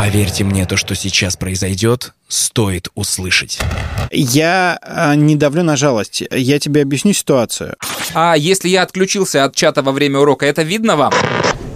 [0.00, 3.58] Поверьте мне, то, что сейчас произойдет, стоит услышать.
[4.10, 6.22] Я э, не давлю на жалость.
[6.30, 7.76] Я тебе объясню ситуацию.
[8.14, 11.12] А если я отключился от чата во время урока, это видно вам?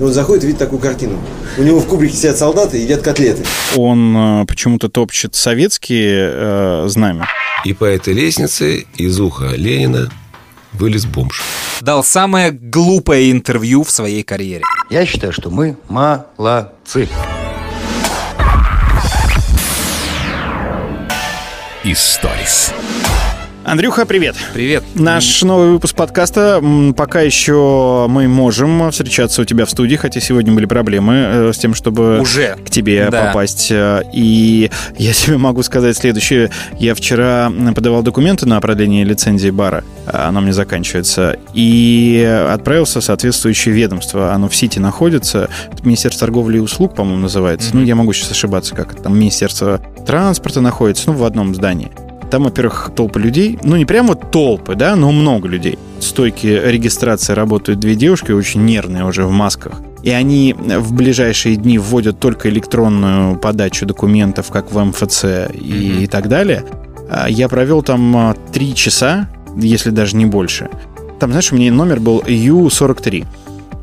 [0.00, 1.22] И он заходит и видит такую картину.
[1.58, 3.44] У него в кубрике сидят солдаты и едят котлеты.
[3.76, 7.28] Он э, почему-то топчет советские э, знамя.
[7.66, 10.10] И по этой лестнице из уха Ленина
[10.72, 11.42] вылез бомж.
[11.82, 14.64] Дал самое глупое интервью в своей карьере.
[14.88, 17.06] Я считаю, что мы молодцы.
[21.86, 22.72] Историс.
[23.64, 24.36] Андрюха, привет.
[24.52, 24.84] Привет.
[24.94, 26.62] Наш новый выпуск подкаста.
[26.96, 31.56] Пока еще мы можем встречаться у тебя в студии, хотя сегодня были проблемы э, с
[31.56, 32.56] тем, чтобы Уже.
[32.66, 33.22] к тебе Да.
[33.28, 33.68] попасть.
[33.70, 36.50] Э, И я тебе могу сказать следующее.
[36.78, 39.82] Я вчера подавал документы на продление лицензии бара.
[40.06, 41.38] а Она мне заканчивается.
[41.54, 44.32] И отправился в соответствующее ведомство.
[44.34, 45.48] Оно в Сити находится.
[45.72, 47.70] Это Министерство торговли и услуг, по-моему, называется.
[47.72, 51.90] Ну, я могу сейчас ошибаться, как это там Министерство транспорта находится, ну, в одном здании.
[52.34, 53.60] Там, во-первых, толпы людей.
[53.62, 55.78] Ну, не прямо вот толпы, да, но много людей.
[56.00, 59.80] Стойки регистрации работают две девушки, очень нервные уже в масках.
[60.02, 65.24] И они в ближайшие дни вводят только электронную подачу документов, как в МФЦ
[65.54, 66.64] и, и так далее.
[67.08, 70.70] А Я провел там а, три часа, если даже не больше.
[71.20, 73.26] Там, знаешь, у меня номер был Ю-43.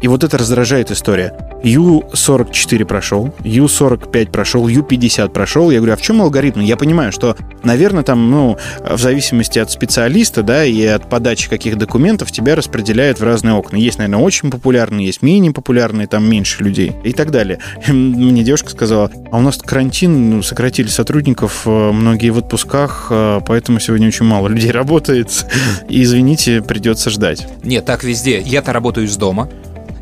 [0.02, 1.34] И вот это раздражает история.
[1.64, 5.70] Ю-44 прошел, Ю-45 прошел, Ю-50 прошел.
[5.70, 6.60] Я говорю, а в чем алгоритм?
[6.60, 11.78] Я понимаю, что, наверное, там, ну, в зависимости от специалиста, да, и от подачи каких
[11.78, 13.78] документов тебя распределяют в разные окна.
[13.78, 17.60] Есть, наверное, очень популярные, есть менее популярные, там меньше людей и так далее.
[17.88, 23.40] Мне девушка сказала, а у нас карантин, ну, сократили сотрудников, э, многие в отпусках, э,
[23.46, 25.46] поэтому сегодня очень мало людей работает.
[25.90, 27.48] И, извините, придется ждать.
[27.64, 28.42] Нет, так везде.
[28.42, 29.48] Я-то работаю из дома.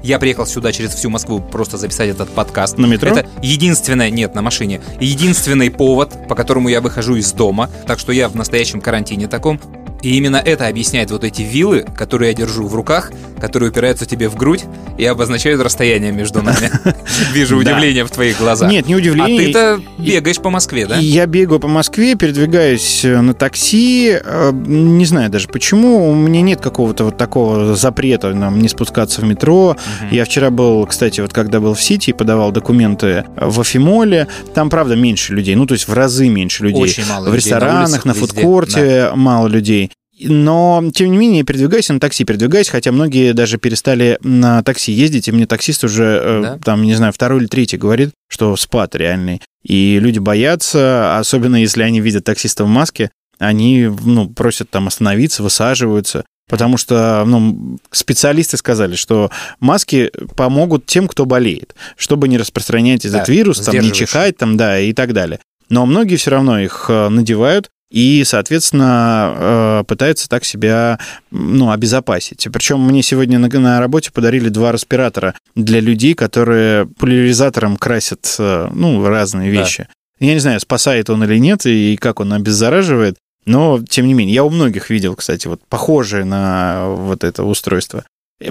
[0.04, 2.78] Я приехал сюда через всю Москву просто записать этот подкаст.
[2.78, 3.10] На метро?
[3.10, 4.82] Это единственное, нет, на машине.
[5.00, 7.70] Единственный повод, по которому я выхожу из дома.
[7.86, 9.60] Так что я в настоящем карантине таком.
[10.02, 14.30] И именно это объясняет вот эти вилы, которые я держу в руках, которые упираются тебе
[14.30, 14.64] в грудь
[14.98, 16.72] и обозначают расстояние между нами.
[17.34, 18.72] Вижу удивление в твоих глазах.
[18.72, 19.50] Нет, не удивление.
[19.50, 20.98] А ты-то бегаешь по Москве, да?
[20.98, 24.18] Я бегаю по Москве, передвигаюсь э, на такси.
[24.24, 26.10] э, Не знаю даже почему.
[26.10, 29.76] У меня нет какого-то вот такого запрета нам не спускаться в метро.
[30.12, 34.70] Я вчера был, кстати, вот когда был в Сити и подавал документы в Афимоле, там,
[34.70, 35.56] правда, меньше людей.
[35.56, 36.82] Ну, то есть в разы меньше людей.
[36.82, 39.89] Очень мало в людей на ресторанах, на фудкорте мало людей.
[40.22, 45.28] Но, тем не менее, передвигаюсь на такси, передвигаюсь, хотя многие даже перестали на такси ездить,
[45.28, 46.60] и мне таксист уже, э, Да?
[46.64, 49.42] там, не знаю, второй или третий говорит, что спад реальный.
[49.64, 55.44] И люди боятся, особенно если они видят таксиста в маске, они, ну, просят там остановиться,
[55.44, 56.26] высаживаются.
[56.50, 59.30] Потому что ну, специалисты сказали, что
[59.60, 64.58] маски помогут тем, кто болеет, чтобы не распространять этот Да, вирус, там, не чихать, там,
[64.58, 65.40] да, и так далее.
[65.70, 71.00] Но многие все равно их э, надевают и, соответственно, э, пытаются так себя
[71.32, 72.48] ну, обезопасить.
[72.52, 78.70] Причем мне сегодня на, на работе подарили два респиратора для людей, которые поляризатором красят э,
[78.74, 79.62] ну, разные Да.
[79.62, 79.88] вещи.
[80.20, 84.36] Я не знаю, спасает он или нет, и как он обеззараживает, но, тем не менее,
[84.36, 88.04] я у многих видел, кстати, вот похожие на вот это устройство.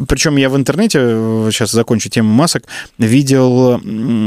[0.06, 2.65] Причем я в интернете, э, сейчас закончу тему масок,
[2.99, 3.78] видел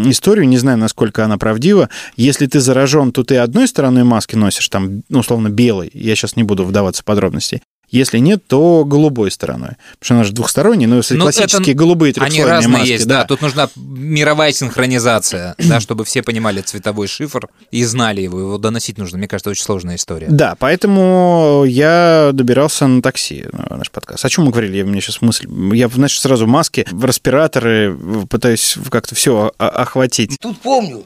[0.09, 1.89] историю, не знаю, насколько она правдива.
[2.15, 5.89] Если ты заражен, то ты одной стороной маски носишь, там, ну, условно, белой.
[5.93, 7.61] Я сейчас не буду вдаваться в подробности.
[7.91, 9.71] Если нет, то голубой стороной.
[9.99, 12.91] Потому что она же двухсторонняя, но если Ну, классические это- голубые Они трехслойные разные маски,
[12.91, 13.25] есть, да.
[13.25, 18.39] Тут нужна мировая синхронизация, да, чтобы все понимали цветовой шифр и знали его.
[18.39, 19.17] Его доносить нужно.
[19.17, 20.27] Мне кажется, очень сложная история.
[20.29, 24.23] Да, поэтому я добирался на такси на наш подкаст.
[24.23, 24.77] О чем мы говорили?
[24.77, 25.47] Я, мне сейчас мысль...
[25.73, 26.47] Я, значит, сразу
[26.91, 27.97] в респираторы,
[28.29, 30.37] пытаюсь как-то все охватить.
[30.39, 31.03] Тут помню,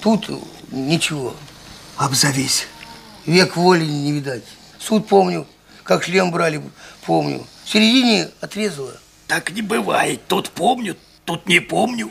[0.00, 0.30] тут
[0.70, 1.34] ничего.
[1.96, 2.66] Обзовись.
[3.26, 4.42] Век воли не видать.
[4.78, 5.46] Суд помню,
[5.84, 6.60] как шлем брали,
[7.06, 7.42] помню.
[7.64, 8.92] В середине отрезало.
[9.26, 10.20] Так не бывает.
[10.28, 12.10] Тут помню, тут не помню.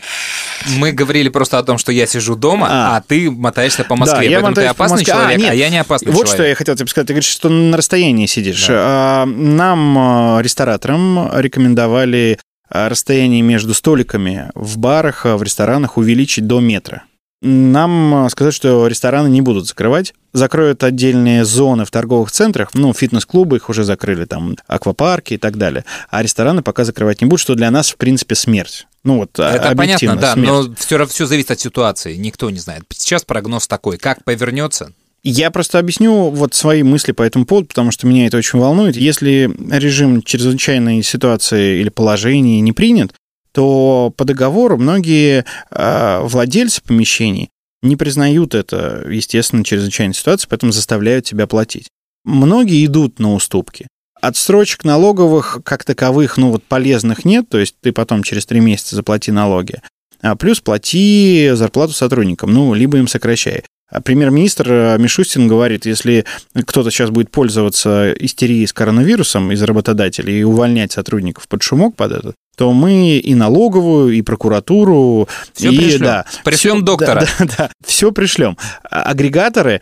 [0.77, 2.97] Мы говорили просто о том, что я сижу дома, А.
[2.97, 4.17] а, ты мотаешься по Москве.
[4.19, 5.13] Да, я Поэтому ты опасный Москве.
[5.13, 5.53] А, человек, а, нет.
[5.55, 6.51] я не опасный Вот что человек.
[6.51, 7.07] я хотел тебе сказать.
[7.07, 8.67] Ты говоришь, что на расстоянии сидишь.
[8.69, 12.39] А, Нам, э, рестораторам, рекомендовали
[12.69, 17.03] расстояние между столиками в барах, в ресторанах увеличить до метра.
[17.41, 20.13] Нам э, сказать, что рестораны не будут закрывать.
[20.31, 25.57] Закроют отдельные зоны в торговых центрах, ну, фитнес-клубы их уже закрыли, там, аквапарки и так
[25.57, 25.83] далее.
[26.09, 28.87] А рестораны пока закрывать не будут, что для нас, в принципе, смерть.
[29.03, 30.69] Ну, вот Это объективно, понятно, да, смерть.
[30.69, 32.15] но все, все зависит от ситуации.
[32.15, 32.83] Никто не знает.
[32.89, 33.97] Сейчас прогноз такой.
[33.97, 34.93] Как повернется,
[35.23, 38.95] Я просто объясню вот свои мысли по этому поводу, потому что меня это очень волнует.
[38.95, 43.13] Если режим чрезвычайной ситуации или положения не принят,
[43.53, 47.49] то по договору многие э, владельцы помещений
[47.81, 51.87] не признают это, естественно, чрезвычайной ситуации, поэтому заставляют тебя платить.
[52.23, 53.87] Многие идут на уступки.
[54.21, 58.95] Отсрочек налоговых как таковых, ну вот полезных нет, то есть ты потом через три месяца
[58.95, 59.81] заплати налоги,
[60.21, 63.63] а плюс плати зарплату сотрудникам, ну, либо им сокращай.
[63.89, 70.39] А Премьер-министр э, Мишустин говорит, если кто-то сейчас будет пользоваться истерией с коронавирусом из работодателей
[70.39, 75.75] и увольнять сотрудников под шумок под этот, то мы и налоговую, и прокуратуру, Все и
[75.77, 76.01] пришлем.
[76.01, 77.21] да, Пришлем всё- доктора.
[77.21, 78.55] Да, да, да, все пришлем.
[78.83, 79.81] А- Агрегаторы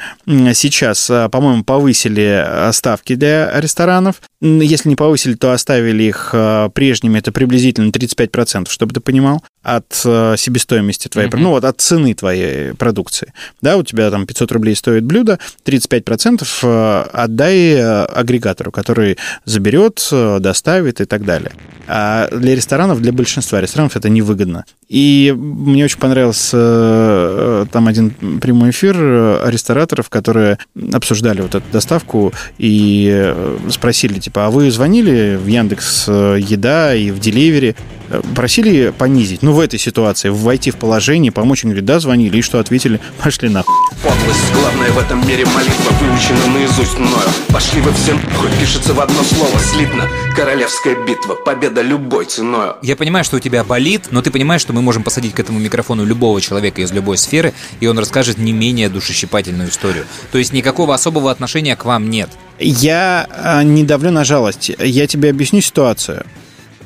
[0.53, 4.21] сейчас, а, по-моему, повысили а, ставки для ресторанов.
[4.39, 6.33] Если не повысили, то оставили их
[6.73, 7.19] прежними.
[7.19, 11.41] Это приблизительно 35%, чтобы ты понимал, от а, себестоимости твоей, Мгм.
[11.41, 13.33] ну вот от цены твоей продукции.
[13.61, 20.07] Да, у тебя там 500 рублей стоит блюдо, 35% а, отдай а, агрегатору, который заберет,
[20.39, 21.51] доставит и так далее.
[21.87, 24.65] А для ресторанов, для большинства ресторанов это невыгодно.
[24.87, 30.57] И мне очень понравился э, там один прямой эфир э, рестораторов, которые
[30.93, 36.93] обсуждали вот эту доставку и э, спросили, типа, а вы звонили в Яндекс э, Еда
[36.95, 37.75] и в Деливере?
[38.09, 41.63] Э, Просили понизить, ну, в этой ситуации, войти в положение, помочь?
[41.63, 42.37] Они говорят, да, звонили.
[42.37, 43.01] И что ответили?
[43.23, 43.73] Пошли нахуй.
[44.03, 48.99] Подлость, главное в этом мире молитва Выучена наизусть мною Пошли вы все нахуй, пишется в
[48.99, 54.21] одно слово Слитно, королевская битва Победа любой ценою Я понимаю, что у тебя болит, но
[54.21, 57.87] ты понимаешь, что мы можем посадить к этому микрофону любого человека из любой сферы, и
[57.87, 60.05] он расскажет не менее душещипательную историю.
[60.31, 62.29] То есть никакого особого отношения к вам нет.
[62.59, 64.71] Я а, не давлю на жалость.
[64.77, 66.25] Я тебе объясню ситуацию.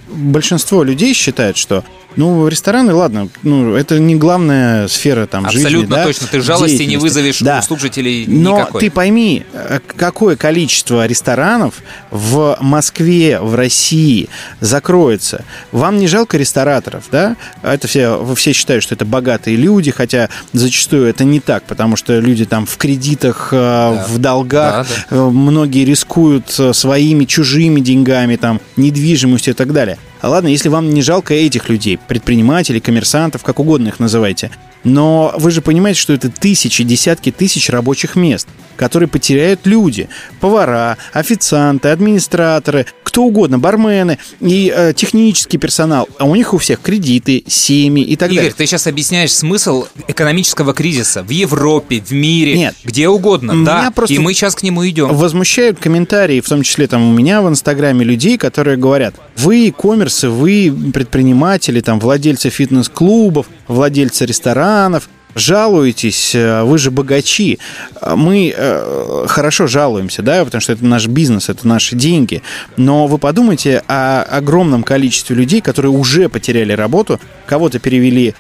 [0.08, 1.84] Большинство людей считает, что
[2.16, 6.28] ну, рестораны, ладно, ну, это не главная сфера там жизни, Абсолютно да, точно.
[6.28, 7.60] Ты жалости не вызовешь Да.
[7.60, 8.82] у слушателей Но никакой.
[8.82, 11.76] ты пойми, э, какое количество ресторанов
[12.12, 14.30] в Москве, в России
[14.60, 15.44] закроется.
[15.72, 17.36] Вам не жалко рестораторов, да?
[17.62, 22.20] Это все, все считают, что это богатые люди, хотя зачастую это не так, потому что
[22.20, 28.62] люди там в кредитах, э, в долгах, Да, Э, многие рискуют своими чужими деньгами, там,
[28.78, 29.98] недвижимостью и так далее.
[30.24, 34.52] А ладно, если вам не жалко этих людей, предпринимателей, коммерсантов, как угодно их называйте,
[34.86, 40.10] но вы же понимаете, что это тысячи, десятки тысяч рабочих мест, которые потеряют люди.
[40.40, 46.10] Повара, официанты, администраторы, кто угодно, бармены и э, технический персонал.
[46.18, 48.56] А у них у всех кредиты, семьи и так Игорь, далее.
[48.58, 52.76] ты сейчас объясняешь смысл экономического кризиса в Европе, в мире, Нет.
[52.84, 53.92] где угодно, да.
[53.92, 55.16] просто И мы сейчас к нему идем.
[55.16, 59.72] Возмущают комментарии, в том числе там у меня в Инстаграме людей, которые говорят, вы
[60.14, 67.60] коммерсы, вы предприниматели, там владельцы фитнес-клубов, владельцы ресторанов, жалуетесь, э, вы же богачи.
[68.02, 72.42] А Мы э, хорошо жалуемся, да, потому что это наш бизнес, это наши деньги.
[72.78, 78.36] Но вы подумайте о огромном количестве людей, которые уже потеряли работу, кого-то перевели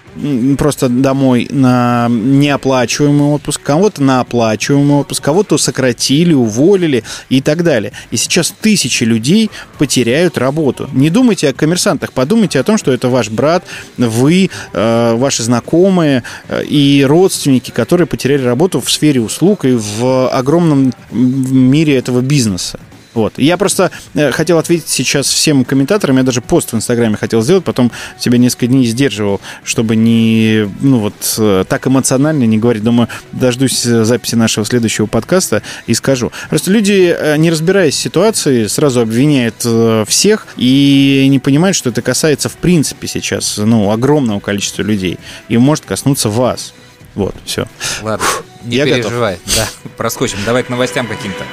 [0.57, 7.93] просто домой на неоплачиваемый отпуск, кого-то на оплачиваемый отпуск, кого-то сократили, уволили и так далее.
[8.11, 10.89] И сейчас тысячи людей потеряют работу.
[10.93, 13.63] Не думайте о коммерсантах, подумайте о том, что это ваш брат,
[13.97, 20.27] вы, э, ваши знакомые э, и родственники, которые потеряли работу в сфере услуг и в
[20.29, 22.77] огромном мире этого бизнеса.
[23.13, 23.33] Вот.
[23.37, 26.17] Я просто э, хотел ответить сейчас всем комментаторам.
[26.17, 30.99] Я даже пост в Инстаграме хотел сделать, потом себя несколько дней сдерживал, чтобы не, ну
[30.99, 32.83] вот, э, так эмоционально не говорить.
[32.83, 36.31] Думаю, дождусь э, записи нашего следующего подкаста и скажу.
[36.49, 39.65] Просто люди, не разбираясь в ситуации, сразу обвиняют
[40.07, 45.57] всех и не понимают, что это касается в принципе сейчас, ну, огромного количества людей и
[45.57, 46.73] может коснуться вас.
[47.15, 47.67] Вот, все.
[48.01, 48.25] Ладно,
[48.63, 49.03] не Я готов.
[49.03, 49.39] переживай.
[49.55, 50.39] Да, проскочим.
[50.45, 51.43] Давай к новостям каким-то.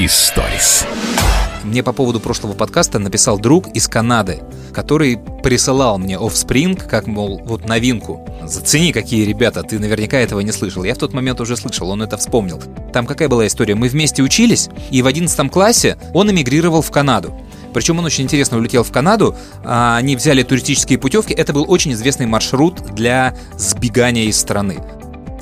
[0.00, 0.86] Историс.
[1.64, 4.38] Мне по поводу прошлого подкаста написал друг из Канады,
[4.72, 8.24] который присылал мне Offspring, как, мол, вот новинку.
[8.44, 10.84] Зацени, какие ребята, ты наверняка этого не слышал.
[10.84, 12.62] Я в тот момент уже слышал, он это вспомнил.
[12.92, 13.74] Там какая была история?
[13.74, 17.36] Мы вместе учились, и в 11 классе он эмигрировал в Канаду.
[17.74, 19.34] Причем он очень интересно улетел в Канаду.
[19.64, 21.34] а, Они взяли туристические путевки.
[21.34, 24.78] Это был очень известный маршрут для сбегания из страны.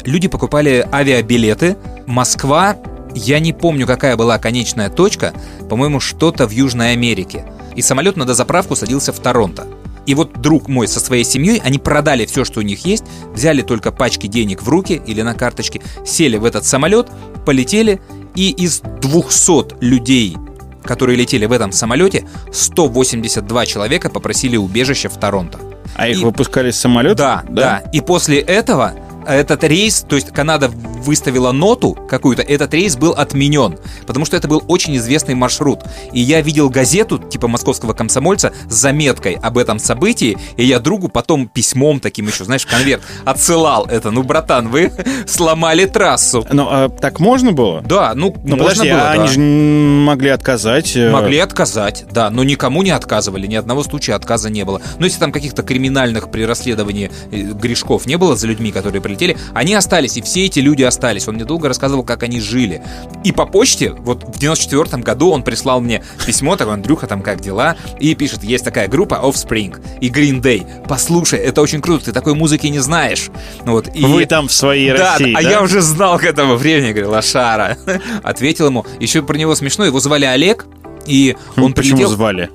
[0.06, 1.76] Люди покупали авиабилеты.
[2.06, 2.76] Москва,
[3.18, 5.32] я не помню, какая была конечная точка,
[5.68, 7.44] по-моему, что-то в Южной Америке.
[7.74, 9.66] И самолет на дозаправку садился в Торонто.
[10.06, 13.04] И вот друг мой со своей семьей, они продали все, что у них есть,
[13.34, 17.08] взяли только пачки денег в руки или на карточке, сели в этот самолет,
[17.44, 18.00] полетели,
[18.36, 20.36] и из 200 людей,
[20.84, 25.58] которые летели в этом самолете, 182 человека попросили убежище в Торонто.
[25.96, 27.42] А их И- выпускали с самолета?
[27.48, 28.92] Да, да, И после этого
[29.26, 30.70] этот рейс, то есть Канада
[31.06, 35.80] выставила ноту какую-то, этот рейс был отменен, потому что это был очень известный маршрут.
[36.12, 41.08] И я видел газету типа московского комсомольца с заметкой об этом событии, и я другу
[41.08, 44.10] потом письмом таким еще, знаешь, конверт отсылал это.
[44.10, 44.92] Ну, братан, вы
[45.26, 46.44] сломали трассу.
[46.52, 47.80] Ну, а так можно было?
[47.82, 49.22] Да, ну, Ну, можно подожди, было, а да.
[49.22, 50.96] они же могли отказать.
[50.96, 54.80] э, Могли отказать, да, но никому не отказывали, ни одного случая отказа не было.
[54.98, 59.36] Но если там каких-то криминальных при расследовании э, грешков не было за людьми, которые прилетели,
[59.54, 60.95] они остались, и все эти люди остались.
[61.28, 62.82] Он мне долго рассказывал, как они жили.
[63.24, 67.40] И по почте, вот в 94 году он прислал мне письмо, такой, Андрюха, там как
[67.40, 67.76] дела?
[68.00, 70.66] И пишет, есть такая группа Offspring и Green Day.
[70.88, 73.30] Послушай, это очень круто, ты такой музыки не знаешь.
[73.64, 74.04] Вот, и...
[74.04, 75.50] Вы там в своей Да, России, а да?
[75.50, 77.76] я уже знал к этому времени, говорю, лошара.
[78.22, 78.84] Ответил ему.
[79.00, 80.66] Еще про него смешно, его звали Олег,
[81.06, 82.08] и он Почему прилетел...
[82.10, 82.50] звали?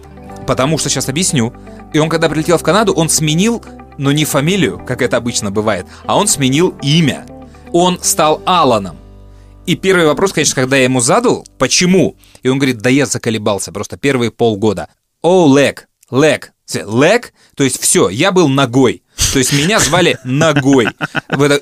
[0.48, 1.54] Потому что сейчас объясню.
[1.94, 3.64] И он, когда прилетел в Канаду, он сменил,
[3.98, 7.26] но не фамилию, как это обычно бывает, а он сменил имя.
[7.74, 8.98] Он стал Аланом.
[9.66, 12.18] И первый вопрос, конечно, когда я ему задал, почему?
[12.44, 14.90] И он говорит, да я заколебался просто первые полгода.
[15.22, 16.52] О, Лэг, Лэг,
[16.84, 19.04] Лэг, то есть все, я был ногой.
[19.34, 20.88] То есть меня звали Ногой.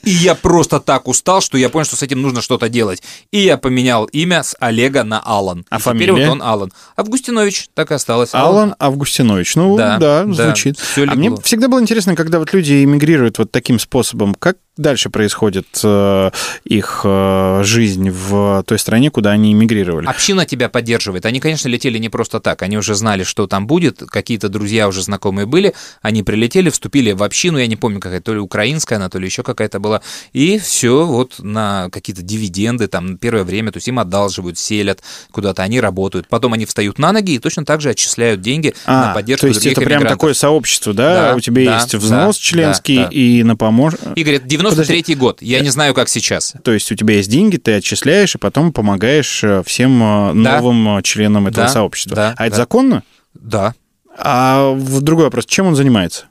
[0.04, 3.04] И я просто так устал, что я понял, что с этим нужно что-то делать.
[3.32, 5.66] И я поменял имя с Олега на Алан.
[5.70, 6.26] А И теперь фамилия?
[6.26, 6.72] вот он Алан.
[6.98, 8.30] Августинович так и осталось.
[8.34, 9.56] Алан Августинович.
[9.56, 10.80] Ну, Да, да, да, звучит.
[10.80, 15.10] всё а мне всегда было интересно, когда вот люди эмигрируют вот таким способом, как дальше
[15.10, 16.32] происходит э,
[16.64, 20.08] их э, жизнь в той стране, куда они эмигрировали?
[20.08, 21.26] Община тебя поддерживает.
[21.26, 22.62] Они, конечно, летели не просто так.
[22.62, 24.00] Они уже знали, что там будет.
[24.00, 25.76] Какие-то друзья уже знакомые были.
[26.02, 27.49] Они прилетели, вступили в общину.
[27.58, 30.02] Я не помню, какая то ли украинская она, то ли еще какая-то была.
[30.34, 33.72] И все вот на какие-то дивиденды там на первое время.
[33.72, 35.02] То есть им одалживают, селят
[35.32, 35.64] куда-то.
[35.64, 36.28] Они работают.
[36.28, 39.48] Потом они встают на ноги и точно так же отчисляют деньги на А, поддержку то
[39.48, 40.10] есть это прям эмигрантов.
[40.12, 41.30] такое сообщество, да?
[41.32, 43.10] Да, У тебя да, есть взнос да, членский да, да.
[43.12, 43.94] и на помож...
[44.16, 45.42] Игорь, это 93-й год.
[45.42, 46.54] Я не знаю, как сейчас.
[46.64, 50.60] То есть у тебя есть деньги, ты отчисляешь и потом помогаешь э, всем э, Да.
[50.60, 52.16] новым э, членам этого Да, сообщества.
[52.16, 52.62] да, а это да.
[52.64, 53.04] законно?
[53.34, 53.74] Да.
[54.18, 56.26] А в другой вопрос, чем он занимается?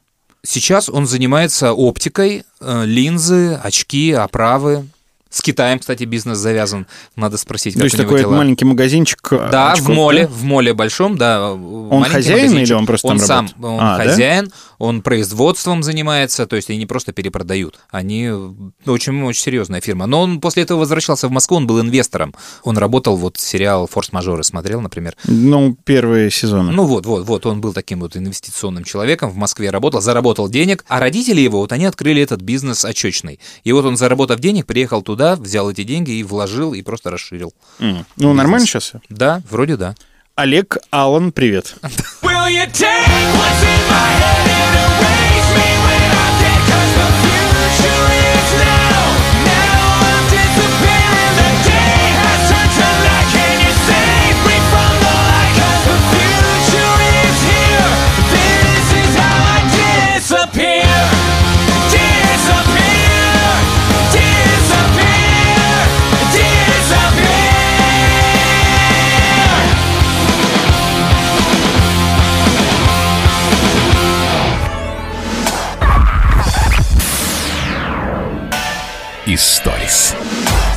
[0.45, 4.87] Сейчас он занимается оптикой, э, линзы, очки, оправы.
[5.31, 6.87] С Китаем, кстати, бизнес завязан.
[7.15, 8.37] Надо спросить, как То есть у него такой дела.
[8.37, 10.33] маленький магазинчик э, Да, очков, в моле, да?
[10.33, 11.53] в моле большом, да.
[11.53, 13.65] Он хозяин или он просто там сам, работает?
[13.65, 14.05] он А, да?
[14.05, 18.31] хозяин, он производством занимается, то есть они не просто перепродают, они
[18.87, 20.07] очень очень серьезная фирма.
[20.07, 24.45] Но он после этого возвращался в Москву, он был инвестором, он работал вот сериал "Форс-мажоры"
[24.45, 25.15] смотрел, например.
[25.25, 26.73] Ну, первые сезоны.
[26.73, 30.85] Ну вот, вот, вот, он был таким вот инвестиционным человеком, в Москве работал, заработал денег,
[30.89, 33.41] а родители его, вот они открыли этот бизнес очечный.
[33.65, 37.53] И вот он, заработав денег, приехал туда, взял эти деньги и вложил, и просто расширил.
[37.79, 38.05] М.
[38.17, 38.93] Ну, нормально сейчас?
[39.09, 39.95] Да, вроде да.
[40.35, 41.75] Олег Аллан, привет.
[42.23, 45.28] Will you take what's in my head and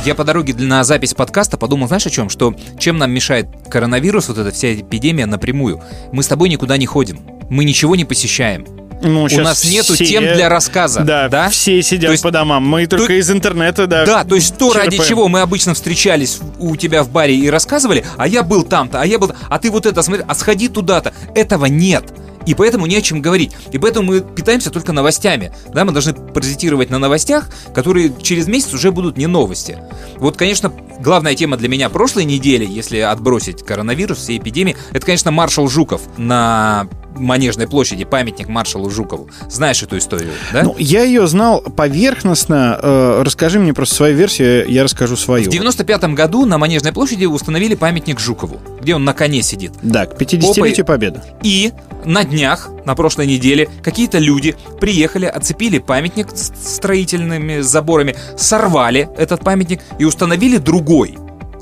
[0.04, 2.28] Я по дороге на запись подкаста подумал, знаешь о чем?
[2.28, 5.80] Что чем нам мешает коронавирус, вот эта вся эпидемия напрямую?
[6.10, 7.20] Мы с тобой никуда не ходим.
[7.48, 8.66] Мы ничего не посещаем.
[9.04, 11.00] Ну, У нас нету все- тем для рассказа.
[11.00, 11.48] Да, да?
[11.50, 12.68] все сидят То есть- по домам.
[12.68, 14.04] Мы только из интернета, да.
[14.06, 18.04] Да, то есть то, ради чего мы обычно встречались у тебя в баре и рассказывали,
[18.16, 19.32] а я был там-то, а я был...
[19.48, 21.12] А ты вот это смотри, а сходи туда-то.
[21.34, 22.12] Этого нет.
[22.46, 23.52] И поэтому не о чем говорить.
[23.72, 25.52] И поэтому мы питаемся только новостями.
[25.72, 29.78] Да, мы должны паразитировать на новостях, которые через месяц уже будут не новости.
[30.16, 35.30] Вот, конечно, главная тема для меня прошлой недели, если отбросить коронавирус, все эпидемии, это, конечно,
[35.30, 39.28] маршал Жуков на Манежной площади, памятник маршалу Жукову.
[39.48, 40.62] Знаешь эту историю, да?
[40.62, 42.78] Ну, я ее знал поверхностно.
[42.80, 45.44] Э, расскажи мне просто свою версию, я расскажу свою.
[45.44, 49.72] В 95 году на Манежной площади установили памятник Жукову, где он на коне сидит.
[49.82, 51.20] Да, к 50-летию Победы.
[51.42, 51.72] И
[52.04, 59.44] на днях, на прошлой неделе, какие-то люди приехали, оцепили памятник с строительными заборами, сорвали этот
[59.44, 61.16] памятник и установили другой.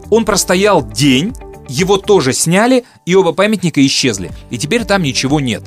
[0.08, 1.34] Он простоял день,
[1.68, 4.30] его тоже сняли, и оба памятника исчезли.
[4.50, 5.62] И теперь там ничего нет.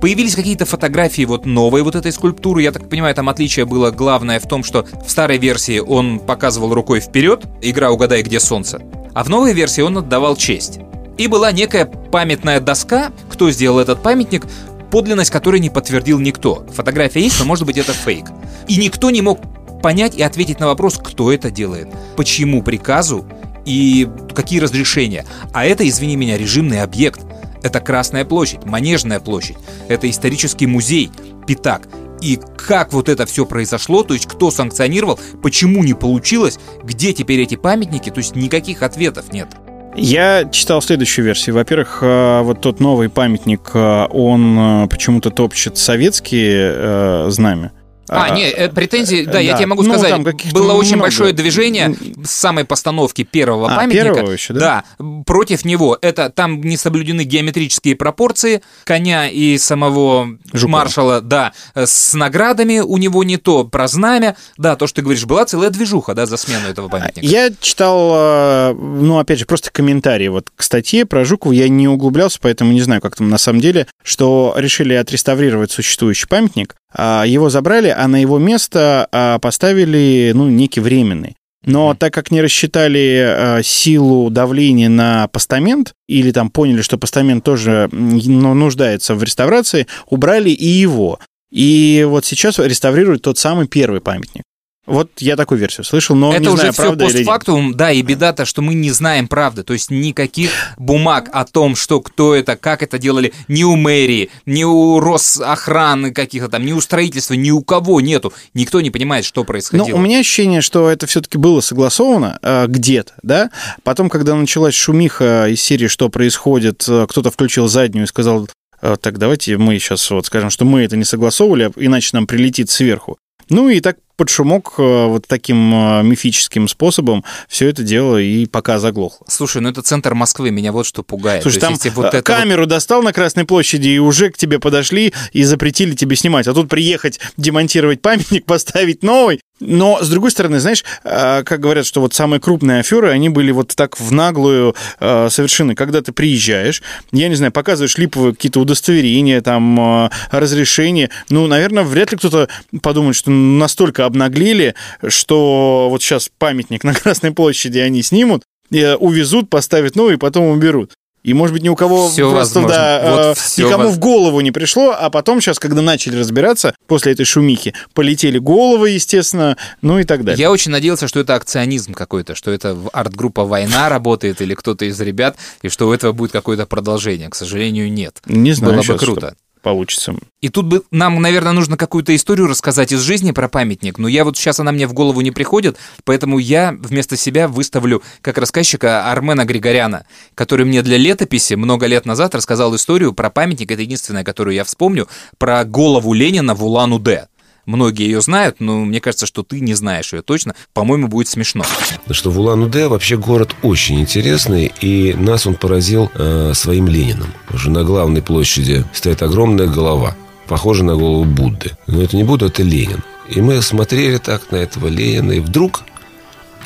[0.00, 2.62] Появились какие-то фотографии вот новой вот этой скульптуры.
[2.62, 6.74] Я так понимаю, там отличие было главное в том, что в старой версии он показывал
[6.74, 8.82] рукой вперед, игра «Угадай, где солнце»,
[9.14, 10.78] а в новой версии он отдавал честь.
[11.16, 14.46] И была некая памятная доска, кто сделал этот памятник,
[14.92, 16.64] подлинность которой не подтвердил никто.
[16.72, 18.26] Фотография есть, но может быть это фейк.
[18.68, 19.40] И никто не мог
[19.82, 23.26] понять и ответить на вопрос, кто это делает, почему приказу
[23.64, 25.26] и какие разрешения.
[25.52, 27.20] А это, извини меня, режимный объект.
[27.64, 29.56] Это Красная площадь, Манежная площадь,
[29.88, 31.10] это исторический музей,
[31.46, 31.88] Питак.
[32.20, 37.40] И как вот это все произошло, то есть кто санкционировал, почему не получилось, где теперь
[37.40, 39.48] эти памятники, то есть никаких ответов нет.
[39.96, 41.54] Я читал следующую версию.
[41.54, 47.72] Во-первых, э, вот тот новый памятник, э, он э, почему-то топчет советские знамя.
[48.08, 49.58] А, не, э, претензии, да, я да.
[49.58, 51.02] тебе могу Ну, сказать, каких-то было очень много.
[51.02, 51.94] большое движение
[52.24, 54.14] с самой постановки первого А, памятника.
[54.14, 54.84] первого еще, да?
[55.26, 55.96] против него.
[56.00, 60.70] Это там не соблюдены геометрические пропорции коня и самого Жукова.
[60.78, 65.24] маршала, да, с наградами у него не то, про знамя, да, то, что ты говоришь,
[65.24, 67.26] была целая движуха, да, за смену этого памятника.
[67.26, 71.52] Я читал, э, ну, опять же, просто комментарии вот к статье про Жукову.
[71.52, 76.26] Я не углублялся, поэтому не знаю, как там на самом деле, что решили отреставрировать существующий
[76.26, 76.76] памятник.
[76.94, 81.36] А Его забрали, а на его место а, поставили, ну, некий временный.
[81.66, 87.42] Но так как не рассчитали э, силу давления на постамент, или там поняли, что постамент
[87.42, 91.18] тоже ну, нуждается в реставрации, убрали и его.
[91.50, 94.42] И вот сейчас реставрируют тот самый первый памятник.
[94.86, 97.26] Вот я такую версию слышал, но это не уже знаю, все правда или нет.
[97.26, 101.74] постфактум, да, и беда-то, что мы не знаем правды, то есть никаких бумаг о том,
[101.74, 106.72] что кто это, как это делали, ни у мэрии, ни у Росохраны каких-то там, ни
[106.72, 109.96] у строительства, ни у кого нету, никто не понимает, что Ну, происходило.
[109.96, 113.50] у меня ощущение, что это все-таки было согласовано э, где-то, да.
[113.84, 118.48] Потом, когда началась шумиха из серии, что происходит, э, кто-то включил заднюю и сказал,
[118.82, 122.68] э, так, давайте мы сейчас вот скажем, что мы это не согласовывали, иначе нам прилетит
[122.68, 123.16] сверху.
[123.50, 128.46] Ну и так под шумок э, вот таким э, мифическим способом все это дело и
[128.46, 129.26] пока заглохло.
[129.28, 131.42] Слушай, ну это центр Москвы, меня вот что пугает.
[131.42, 134.36] Слушай, То там есть, вот э, вот- камеру достал на Красной площади, и уже к
[134.36, 136.46] тебе подошли и запретили тебе снимать.
[136.46, 139.40] А тут приехать, демонтировать памятник, поставить новый.
[139.60, 143.68] Но, с другой стороны, знаешь, как говорят, что вот самые крупные аферы, они были вот
[143.76, 145.76] так в наглую совершены.
[145.76, 151.08] Когда ты приезжаешь, я не знаю, показываешь липовые какие-то удостоверения, там, разрешения.
[151.30, 152.48] Ну, наверное, вряд ли кто-то
[152.82, 154.74] подумает, что настолько обнаглели,
[155.08, 160.92] что вот сейчас памятник на Красной площади они снимут, э, увезут, поставят новый, потом уберут.
[161.22, 162.68] И, может быть, ни у кого Всё просто возможно.
[162.78, 166.74] да, Вот э, никому воз- в голову не пришло, а потом сейчас, когда начали разбираться,
[166.86, 170.38] после этой шумихи, полетели головы, естественно, ну и так далее.
[170.38, 175.00] Я очень надеялся, что это акционизм какой-то, что это арт-группа «Война» работает или кто-то из
[175.00, 177.30] ребят, и что у этого будет какое-то продолжение.
[177.30, 178.18] К сожалению, нет.
[178.26, 179.20] Не знаю, Было бы круто.
[179.28, 180.14] что получится.
[180.40, 184.24] И тут бы нам, наверное, нужно какую-то историю рассказать из жизни про памятник, но я
[184.24, 189.10] вот сейчас она мне в голову не приходит, поэтому я вместо себя выставлю как рассказчика
[189.10, 194.22] Армена Григоряна, который мне для летописи много лет назад рассказал историю про памятник, это единственная,
[194.22, 197.26] которую я вспомню, про голову Ленина в Улан-Удэ.
[197.66, 200.54] Многие ее знают, но мне кажется, что ты не знаешь ее точно.
[200.72, 201.64] По-моему, будет смешно.
[202.10, 207.32] Что в Улан-Удэ вообще город очень интересный, и нас он поразил э, своим Лениным.
[207.52, 211.72] Уже на главной площади стоит огромная голова, похожая на голову Будды.
[211.86, 213.02] Но это не Будда, это Ленин.
[213.30, 215.84] И мы смотрели так на этого Ленина, и вдруг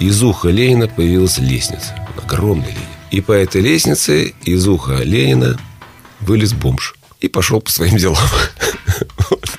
[0.01, 1.95] из уха Ленина появилась лестница.
[2.17, 2.81] Огромная Ленин.
[3.11, 5.59] И по этой лестнице из уха Ленина
[6.21, 6.95] вылез бомж.
[7.21, 8.19] И пошел по своим делам.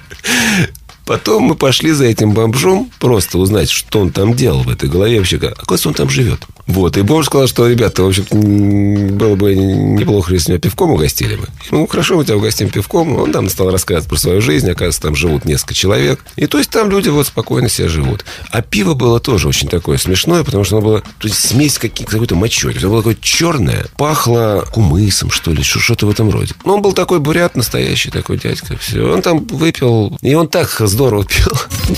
[1.10, 5.18] Потом мы пошли за этим бомжом просто узнать, что он там делал в этой голове
[5.18, 5.38] вообще.
[5.38, 6.46] Оказывается, он там живет.
[6.70, 6.98] Вот.
[6.98, 11.36] И бомж сказал, что, ребята, в общем-то, м, было бы неплохо, если меня пивком угостили
[11.36, 11.48] бы.
[11.72, 13.16] Ну, хорошо, мы тебя угостим пивком.
[13.18, 14.70] Он там стал рассказывать про свою жизнь.
[14.70, 16.24] Оказывается, там живут несколько человек.
[16.36, 18.24] И то есть там люди вот спокойно себе живут.
[18.52, 22.36] А пиво было тоже очень такое смешное, потому что оно было то есть, смесь какой-то
[22.36, 22.72] мочой.
[22.74, 26.54] То есть оно было такое черное, пахло кумысом, что ли, что- что-то в этом роде.
[26.66, 28.78] Но он был такой бурят, настоящий такой дядька.
[28.78, 29.02] Все.
[29.12, 31.52] Он там выпил, и он так здорово пил.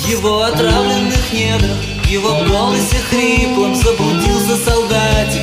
[0.10, 3.76] Его отравленных недрах, в его голосе хриплом
[4.52, 5.42] заблудился солдатик.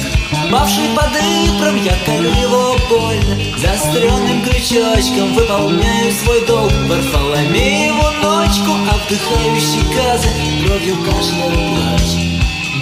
[0.51, 1.93] Бавший под Ипром, я
[2.41, 6.73] его больно Заостренным крючочком выполняю свой долг.
[6.89, 8.73] Варфоломееву ночку,
[9.07, 10.29] вдыхающий газы
[10.65, 12.17] Кровью кашлял плач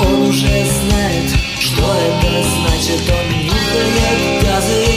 [0.01, 3.03] Он уже знает, что это значит.
[3.11, 4.96] Он нюхает газы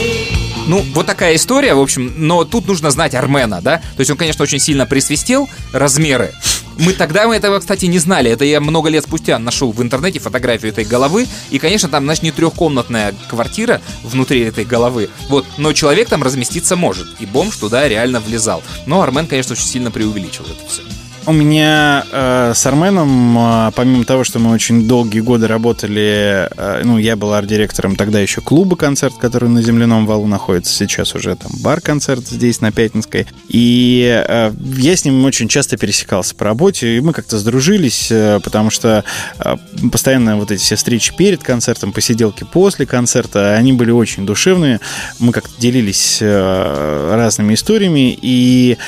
[0.70, 3.78] Ну, вот такая история, в общем, но тут нужно знать Армена, да?
[3.78, 6.32] То есть он, конечно, очень сильно присвистел размеры.
[6.78, 8.30] Мы тогда мы этого, кстати, не знали.
[8.30, 11.26] Это я много лет спустя нашел в интернете фотографию этой головы.
[11.50, 15.10] И, конечно, там, значит, не трехкомнатная квартира внутри этой головы.
[15.28, 17.20] Вот, но человек там разместиться может.
[17.20, 18.62] И бомж туда реально влезал.
[18.86, 20.82] Но Армен, конечно, очень сильно преувеличил это все.
[21.26, 26.82] У меня э, с Арменом, э, помимо того, что мы очень долгие годы работали, э,
[26.82, 31.36] ну, я был арт-директором тогда еще клуба концерт, который на земляном валу находится, сейчас уже
[31.36, 33.26] там бар-концерт здесь на Пятницкой.
[33.48, 38.40] И э, я с ним очень часто пересекался по работе, и мы как-то сдружились, э,
[38.42, 39.04] потому что
[39.38, 39.56] э,
[39.92, 44.80] постоянно вот эти все встречи перед концертом, посиделки после концерта, они были очень душевные.
[45.18, 48.78] Мы как-то делились э, разными историями, и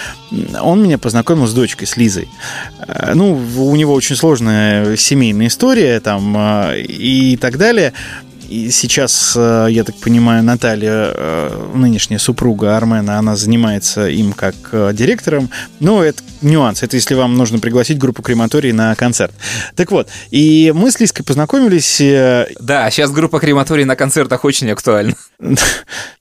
[0.61, 2.22] он меня познакомил с дочкой, с Лизой.
[2.79, 7.93] Э, Ну, у него очень сложная семейная история там э, и так далее.
[8.53, 14.55] И сейчас, э, я так понимаю, Наталья, э, нынешняя супруга Армена, она занимается им как
[14.73, 15.49] э, директором.
[15.81, 16.83] Но это нюанс.
[16.83, 19.33] Это если вам нужно пригласить группу крематорий на концерт.
[19.75, 21.97] Так вот, и мы с Лизкой познакомились.
[22.61, 25.15] Да, сейчас группа крематорий на концертах очень актуальна.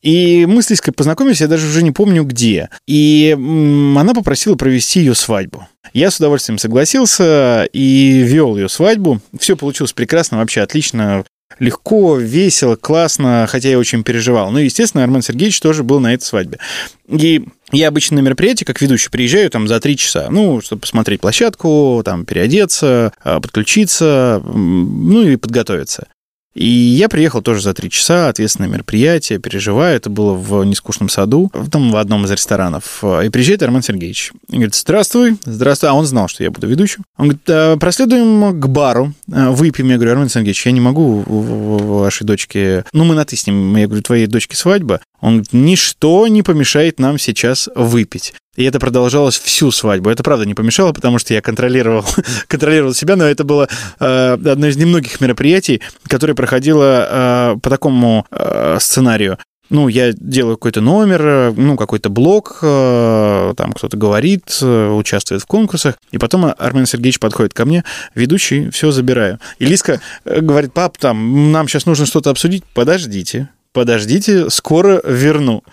[0.02, 2.70] И мы с Лизкой познакомились, я даже уже не помню где.
[2.88, 5.68] И она попросила провести ее свадьбу.
[5.94, 9.20] Я с удовольствием согласился и вел ее свадьбу.
[9.38, 11.26] Все получилось прекрасно, вообще отлично.
[11.60, 14.52] Легко, весело, классно, хотя я очень переживал.
[14.52, 16.60] Ну, естественно, Армен Сергеевич тоже был на этой свадьбе.
[17.08, 21.22] И я обычно на мероприятие, как ведущий, приезжаю там за три часа, ну, чтобы посмотреть
[21.22, 26.08] площадку, там, переодеться, а, подключиться, ну, и подготовиться.
[26.54, 29.96] И я приехал тоже за три часа, ответственное мероприятие, переживаю.
[29.96, 33.04] Это было в нескучном саду, в- там в одном из ресторанов.
[33.04, 34.32] И приезжает Армен Сергеевич.
[34.50, 35.90] И говорит, здравствуй, здравствуй.
[35.90, 37.04] А он знал, что я буду ведущим.
[37.18, 39.90] Он говорит, «А, проследуем к бару, а, выпьем.
[39.90, 42.84] Я говорю, Армен Сергеевич, я не могу вашей дочке...
[42.92, 43.76] Ну, мы на ты с ним.
[43.78, 45.00] Я говорю, твоей дочке свадьба.
[45.22, 48.34] Он говорит, ничто не помешает нам сейчас выпить.
[48.58, 50.10] И это продолжалось всю свадьбу.
[50.10, 52.06] Это правда не помешало, потому что я контролировал,
[52.48, 58.26] контролировал себя, но это было э, одно из немногих мероприятий, которое проходило э, по такому
[58.30, 59.38] э, сценарию.
[59.70, 65.42] Ну, я делаю какой-то номер, э, ну, какой-то блок, э, там кто-то говорит, э, участвует
[65.42, 69.40] в конкурсах, и потом Армен Сергеевич подходит ко мне, ведущий, все забираю.
[69.60, 75.64] И Лиска э, говорит, пап, там, нам сейчас нужно что-то обсудить, подождите, подождите, скоро верну.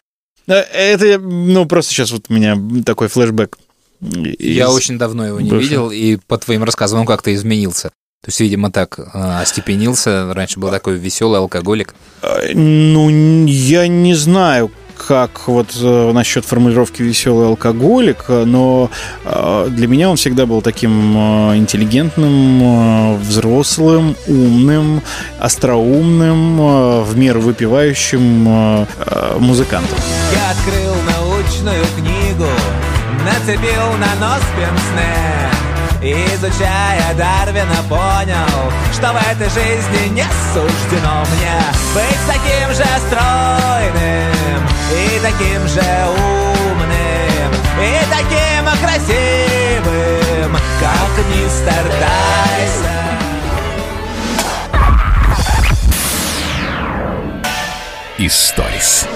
[0.54, 3.58] Это, ну, просто сейчас вот у меня такой флешбэк.
[4.00, 5.60] Я из очень давно его не бывшего.
[5.68, 7.90] видел, и по твоим рассказам он как-то изменился.
[8.22, 9.02] То есть, видимо, так э,
[9.42, 10.32] остепенился.
[10.34, 11.94] Раньше был такой веселый алкоголик.
[12.22, 13.08] Э, Ну,
[13.46, 14.70] я не знаю,
[15.06, 18.90] как вот э, насчет формулировки веселый алкоголик, э, но
[19.24, 21.16] э, для меня он всегда был таким
[21.56, 25.02] интеллигентным, взрослым, умным,
[25.38, 28.86] остроумным, в меру выпивающим
[29.38, 29.98] музыкантом.
[30.32, 32.46] Я открыл научную книгу,
[33.24, 35.38] нацепил на нос пенсне
[36.02, 41.60] и, Изучая Дарвина, понял, что в этой жизни не суждено мне
[41.94, 52.98] Быть таким же стройным и таким же умным И таким красивым, как мистер Тайсон
[58.18, 59.06] Историс.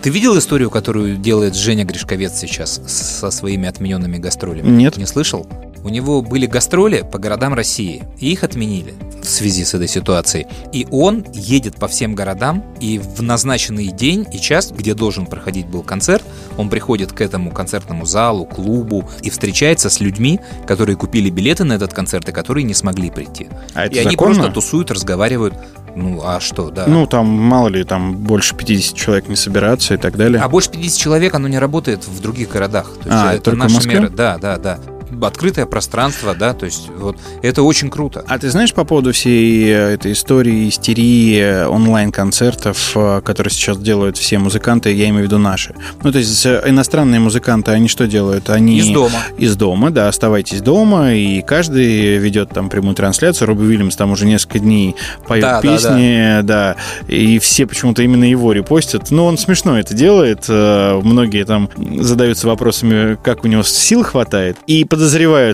[0.00, 4.68] Ты видел историю, которую делает Женя Гришковец сейчас со своими отмененными гастролями?
[4.68, 4.96] Нет.
[4.96, 5.46] Не слышал?
[5.84, 10.46] У него были гастроли по городам России, и их отменили в связи с этой ситуацией.
[10.72, 15.66] И он едет по всем городам, и в назначенный день и час, где должен проходить
[15.66, 16.24] был концерт,
[16.56, 21.74] он приходит к этому концертному залу, клубу и встречается с людьми, которые купили билеты на
[21.74, 23.48] этот концерт и которые не смогли прийти.
[23.74, 24.34] А это и они законно?
[24.34, 25.54] просто тусуют, разговаривают.
[25.94, 26.86] Ну, а что, да.
[26.86, 30.40] Ну, там, мало ли, там больше 50 человек не собираться и так далее.
[30.40, 32.86] А больше 50 человек, оно не работает в других городах.
[33.02, 33.94] То есть А, это только в наши Москве?
[33.96, 34.08] меры.
[34.08, 34.78] Да, да, да.
[35.22, 38.24] Открытое пространство, да, то есть вот это очень круто.
[38.26, 43.78] А ты знаешь по поводу всей э, этой истории, истерии э, онлайн-концертов, э, которые сейчас
[43.78, 45.74] делают все музыканты, я имею в виду наши?
[46.02, 48.50] Ну, то есть иностранные музыканты, они что делают?
[48.50, 48.78] Они...
[48.78, 49.18] Из дома.
[49.38, 53.48] Из дома, да, оставайтесь дома, и каждый ведет там прямую трансляцию.
[53.48, 56.76] Робби Уильямс там уже несколько дней поет Да, да, песни, да,
[57.08, 59.10] и все почему-то именно его репостят.
[59.10, 60.48] Ну, он смешно это делает.
[60.48, 65.11] Многие там задаются вопросами, как у него сил хватает, и подозревают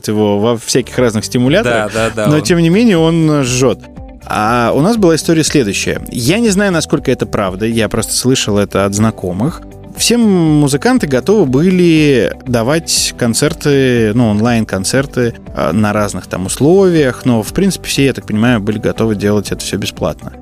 [0.09, 1.92] его во всяких разных стимуляторах.
[1.92, 2.27] Да, да, да.
[2.29, 3.81] Но он- тем не менее он жжет.
[4.31, 6.01] А у нас была история следующая.
[6.11, 9.62] Я не знаю, насколько это правда, я просто слышал это от знакомых.
[9.97, 17.53] Все музыканты готовы были давать концерты, ну, онлайн-концерты э, на разных там условиях, но, в
[17.53, 20.35] принципе, все, я так понимаю, были готовы делать это все бесплатно.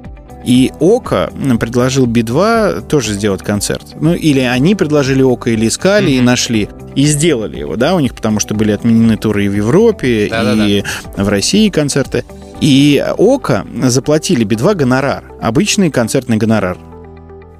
[0.46, 3.82] И Ока предложил Би-2 тоже сделать концерт.
[4.00, 6.68] Ну, или они предложили Ока, или искали и нашли.
[6.94, 10.66] И сделали его, да, у них, потому что были отменены туры и в Европе, Да-да-да.
[10.66, 10.84] и
[11.16, 12.24] в России концерты.
[12.60, 16.78] И Ока заплатили Би-2 гонорар, обычный концертный гонорар.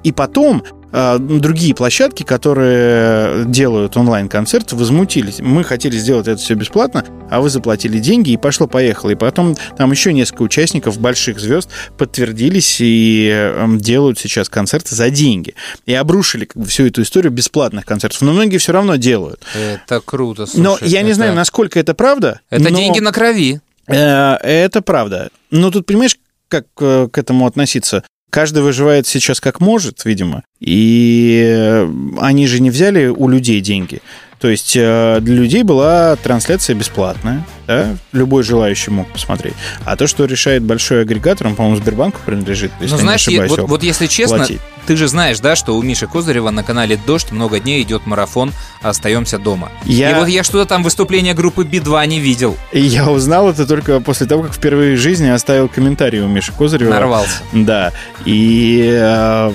[0.07, 5.41] И потом а, другие площадки, которые делают онлайн-концерт, возмутились.
[5.41, 9.09] Мы хотели сделать это все бесплатно, а вы заплатили деньги, и пошло-поехало.
[9.09, 15.09] И потом там еще несколько участников, больших звезд, подтвердились и эм, делают сейчас концерты за
[15.09, 15.55] деньги.
[15.85, 18.21] И обрушили как бы, всю эту историю бесплатных концертов.
[18.21, 19.41] Но многие все равно делают.
[19.53, 22.39] Это круто, Но слушай, я не это- знаю, насколько это правда.
[22.49, 23.59] Это но- деньги на крови.
[23.87, 25.31] Э, Это правда.
[25.51, 26.17] Но тут, понимаешь,
[26.47, 28.03] как э, к этому относиться?
[28.29, 30.43] Каждый выживает сейчас как может, видимо.
[30.59, 34.01] И э, они же не взяли у людей деньги.
[34.39, 37.95] То есть э, для людей была трансляция бесплатная, да?
[38.13, 39.53] любой желающий мог посмотреть.
[39.85, 43.51] А то, что решает большой агрегатор, он, по-моему, Сбербанку принадлежит, если Ну, знаешь, не ошибаюсь.
[43.61, 44.61] вот, вот если честно, платить.
[44.87, 48.51] ты же знаешь, да, что у Миши Козырева на канале «Дождь» много дней идет марафон
[48.81, 49.71] «Остаемся дома».
[49.85, 52.57] Я- И вот я что-то там выступление группы Би-2 не видел.
[52.71, 56.51] И я узнал это только после того, как впервые в жизни оставил комментарий у Миши
[56.53, 56.89] Козырева.
[56.91, 57.37] Нарвался.
[57.53, 57.91] Да.
[58.25, 59.51] И э,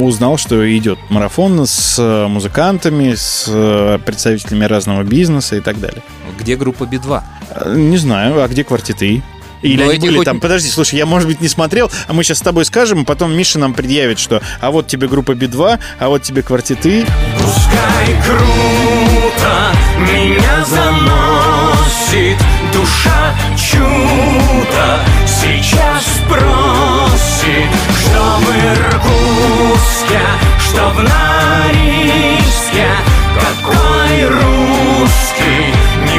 [0.00, 6.02] узнал, что идет марафон с э, музыкантами, с э, представителями разного бизнеса и так далее.
[6.38, 7.22] Где группа Би-2?
[7.66, 9.22] Не знаю, а где квартеты?
[9.62, 12.22] Или Ну, они были хоть- там, подожди, слушай, я, может быть, не смотрел, а мы
[12.22, 15.78] сейчас с тобой скажем, и потом Миша нам предъявит, что а вот тебе группа Би-2,
[15.98, 17.06] а вот тебе квартеты.
[17.38, 22.36] Пускай круто меня заносит
[22.74, 30.20] Душа чудо сейчас просит Что в Иркутске,
[30.60, 32.86] что в Норильске
[33.34, 35.72] Какой русский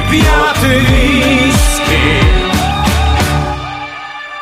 [0.10, 2.26] пьет виски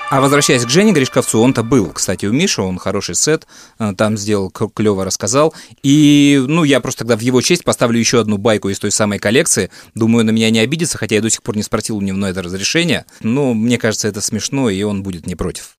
[0.09, 3.47] А возвращаясь к Жене Гришковцу, он-то был, кстати, у Миши, он хороший сет,
[3.79, 5.55] э, там сделал, клево рассказал.
[5.81, 9.17] И, ну, я просто тогда в его честь поставлю еще одну байку из той самой
[9.17, 9.71] коллекции.
[9.95, 12.27] Думаю, на меня не обидится, хотя я до сих пор не спросил у него на
[12.27, 13.05] это разрешение.
[13.21, 15.77] Но мне кажется, это смешно, и он будет не против.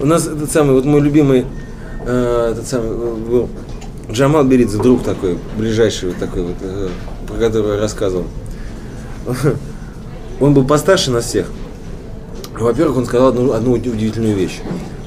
[0.00, 1.44] У нас этот самый, вот мой любимый,
[2.06, 3.50] э, этот самый э, был
[4.10, 6.88] Джамал Беридзе, друг такой, ближайший вот такой вот, э,
[7.28, 8.26] про которого я рассказывал.
[10.40, 11.46] Он был постарше нас всех.
[12.58, 14.60] Во-первых, он сказал одну, одну удивительную вещь.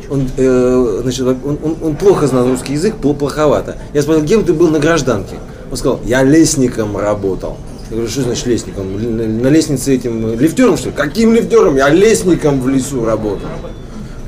[0.10, 3.78] Он, э, значит, он, он- он плохо знал русский язык, пло- плоховато.
[3.94, 5.36] Я спросил, кем ты был на гражданке?
[5.72, 7.58] Он сказал, я лестником работал.
[7.90, 9.42] Я говорю, что значит лестником?
[9.42, 10.96] На, лестнице этим э, лифтером, что ли?
[10.96, 11.76] Каким лифтером?
[11.76, 13.48] Я лестником в лесу работал.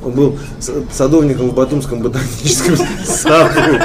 [0.04, 0.38] Он был
[0.92, 3.80] садовником в Батумском ботаническом саду.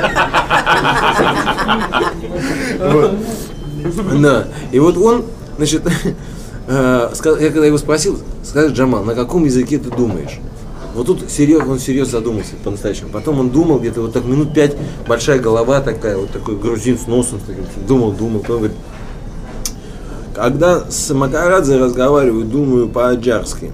[4.20, 4.44] Да.
[4.72, 5.24] И вот он,
[5.60, 5.82] значит,
[6.68, 10.38] э, я когда его спросил, скажи, Джамал, на каком языке ты думаешь?
[10.94, 13.10] Вот тут серьезно, он серьезно задумался по-настоящему.
[13.10, 14.74] Потом он думал где-то вот так минут пять,
[15.06, 18.40] большая голова такая, вот такой грузин с носом, таким, думал, думал.
[18.40, 18.76] Потом говорит,
[20.34, 23.72] когда с Макарадзе разговариваю, думаю по-аджарски.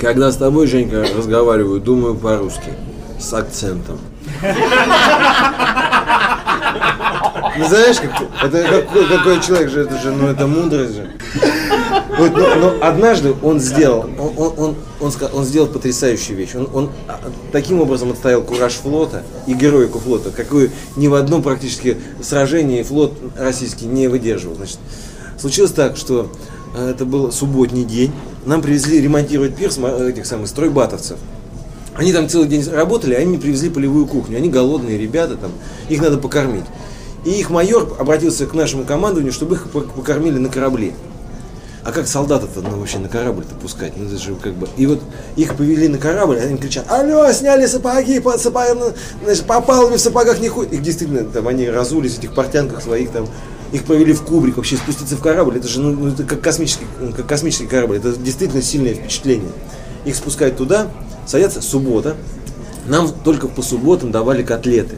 [0.00, 2.72] Когда с тобой, Женька, разговариваю, думаю по-русски.
[3.20, 3.98] С акцентом.
[7.58, 8.10] Ну, знаешь, как,
[8.44, 11.10] это какой, какой человек же, это же, ну, это мудрость же.
[12.18, 16.54] Вот, но, но однажды он сделал, он, он, он, он, ска- он сделал потрясающую вещь.
[16.54, 17.18] Он, он а,
[17.52, 23.14] таким образом отстоял кураж флота и героику флота, какую ни в одном практически сражении флот
[23.36, 24.56] российский не выдерживал.
[24.56, 24.78] Значит,
[25.38, 26.30] случилось так, что
[26.74, 28.12] э, это был субботний день.
[28.44, 31.18] Нам привезли ремонтировать пирс этих самых стройбатовцев.
[31.94, 34.36] Они там целый день работали, а они мне привезли полевую кухню.
[34.38, 35.50] Они голодные ребята там,
[35.88, 36.64] их надо покормить.
[37.24, 40.92] И их майор обратился к нашему командованию, чтобы их пок- покормили на корабле.
[41.84, 43.94] А как солдата-то ну, вообще на корабль-то пускать?
[43.96, 44.68] Ну, это же как бы...
[44.76, 45.00] И вот
[45.34, 48.92] их повели на корабль, они кричат, алло, сняли сапоги, по, сапог- ну,
[49.24, 50.72] значит, по палубе в сапогах не ходят.
[50.72, 53.26] Их действительно, там, они разулись в этих портянках своих, там,
[53.72, 56.86] их повели в кубрик, вообще спуститься в корабль, это же, ну, ну, это как космический,
[57.16, 59.50] как космический корабль, это действительно сильное впечатление.
[60.04, 60.88] Их спускают туда,
[61.26, 62.14] садятся, суббота,
[62.86, 64.96] нам только по субботам давали котлеты.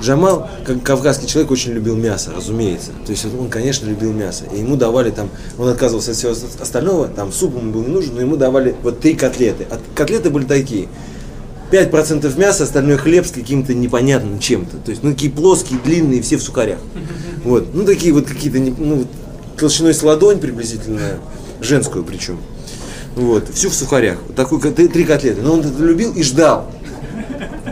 [0.00, 2.90] Джамал, как кавказский человек, очень любил мясо, разумеется.
[3.04, 4.44] То есть он, конечно, любил мясо.
[4.52, 8.14] И ему давали там, он отказывался от всего остального, там суп ему был не нужен,
[8.14, 9.66] но ему давали вот три котлеты.
[9.70, 10.88] А котлеты были такие.
[11.70, 14.76] 5% мяса, остальное хлеб с каким-то непонятным чем-то.
[14.78, 16.78] То есть, ну, такие плоские, длинные, все в сухарях.
[17.42, 17.74] Вот.
[17.74, 19.04] Ну, такие вот какие-то, ну,
[19.58, 21.18] толщиной с ладонь приблизительно,
[21.60, 22.38] женскую причем.
[23.16, 24.18] Вот, всю в сухарях.
[24.28, 25.40] Вот такой, ко- три три котлеты.
[25.42, 26.70] Но он это любил и ждал.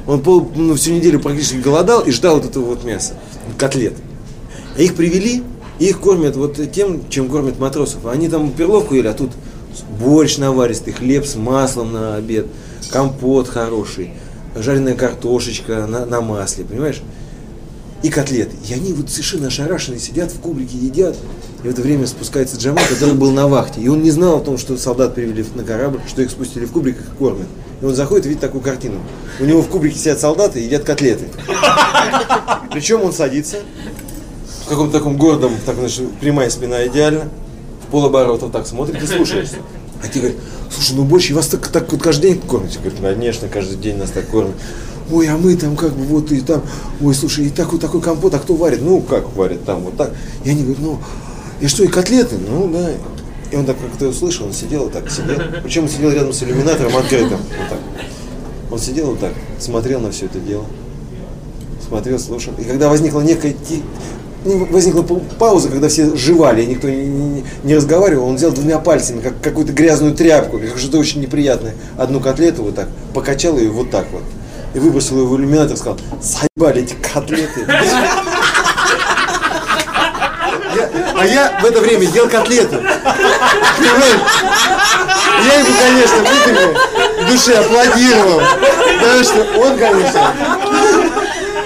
[0.06, 3.14] Он пол, ну, всю неделю практически голодал и ждал вот этого вот мяса,
[3.56, 3.94] котлет.
[4.76, 5.42] А их привели,
[5.78, 8.06] и их кормят вот тем, чем кормят матросов.
[8.06, 9.30] Они там перловку ели, а тут
[9.98, 12.46] борщ наваристый, хлеб с маслом на обед,
[12.90, 14.10] компот хороший,
[14.54, 17.00] жареная картошечка на, на масле, понимаешь?
[18.02, 18.54] И котлеты.
[18.68, 21.16] И они вот совершенно ошарашенные сидят в кубрике, едят.
[21.62, 23.80] И в это время спускается Джамал, который был на вахте.
[23.80, 26.72] И он не знал о том, что солдат привели на корабль, что их спустили в
[26.72, 27.46] кубрик и кормят.
[27.80, 29.00] И он заходит и видит такую картину.
[29.40, 31.26] У него в кубрике сидят солдаты и едят котлеты.
[32.72, 33.58] Причем он садится
[34.64, 37.28] в каком-то таком гордом, так, значит, прямая спина идеально,
[37.86, 39.50] в полоборота так смотрит и слушает.
[40.02, 40.38] А те говорят,
[40.70, 42.78] слушай, ну больше вас так, так вот каждый день кормите?
[42.78, 44.54] Говорит, конечно, каждый день нас так кормят.
[45.10, 46.62] Ой, а мы там как бы вот и там,
[47.02, 48.80] ой, слушай, и такой, такой компот, а кто варит?
[48.80, 50.12] Ну, как варит там, вот так.
[50.44, 50.98] И они говорят, ну,
[51.60, 52.36] и что, и котлеты?
[52.36, 52.90] Ну, да.
[53.50, 55.36] И он так как-то услышал, он сидел вот так, сидел.
[55.62, 57.78] Причем он сидел рядом с иллюминатором открытым, вот так.
[58.70, 60.64] Он сидел вот так, смотрел на все это дело.
[61.86, 62.52] Смотрел, слушал.
[62.58, 63.54] И когда возникла некая
[64.44, 68.78] возникла пау- пауза, когда все жевали, и никто не, не- не разговаривал, он взял двумя
[68.78, 73.70] пальцами, как какую-то грязную тряпку, как что-то очень неприятное, одну котлету вот так, покачал ее
[73.70, 74.22] вот так вот.
[74.74, 77.64] И выбросил ее в иллюминатор и сказал, заебали эти котлеты.
[81.16, 82.76] А я в это время ел котлету.
[82.76, 84.20] Понимаешь?
[85.46, 86.76] Я ему, конечно, в искренне
[87.20, 88.42] в душе аплодировал.
[89.00, 90.34] Потому что он, конечно,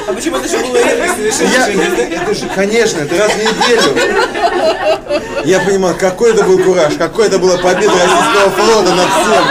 [0.06, 3.94] А почему это еще было я, это же, конечно, это раз в неделю.
[5.44, 9.44] Я понимал, какой это был кураж, какой это была победа российского флота над всем.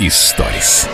[0.00, 0.88] Историс.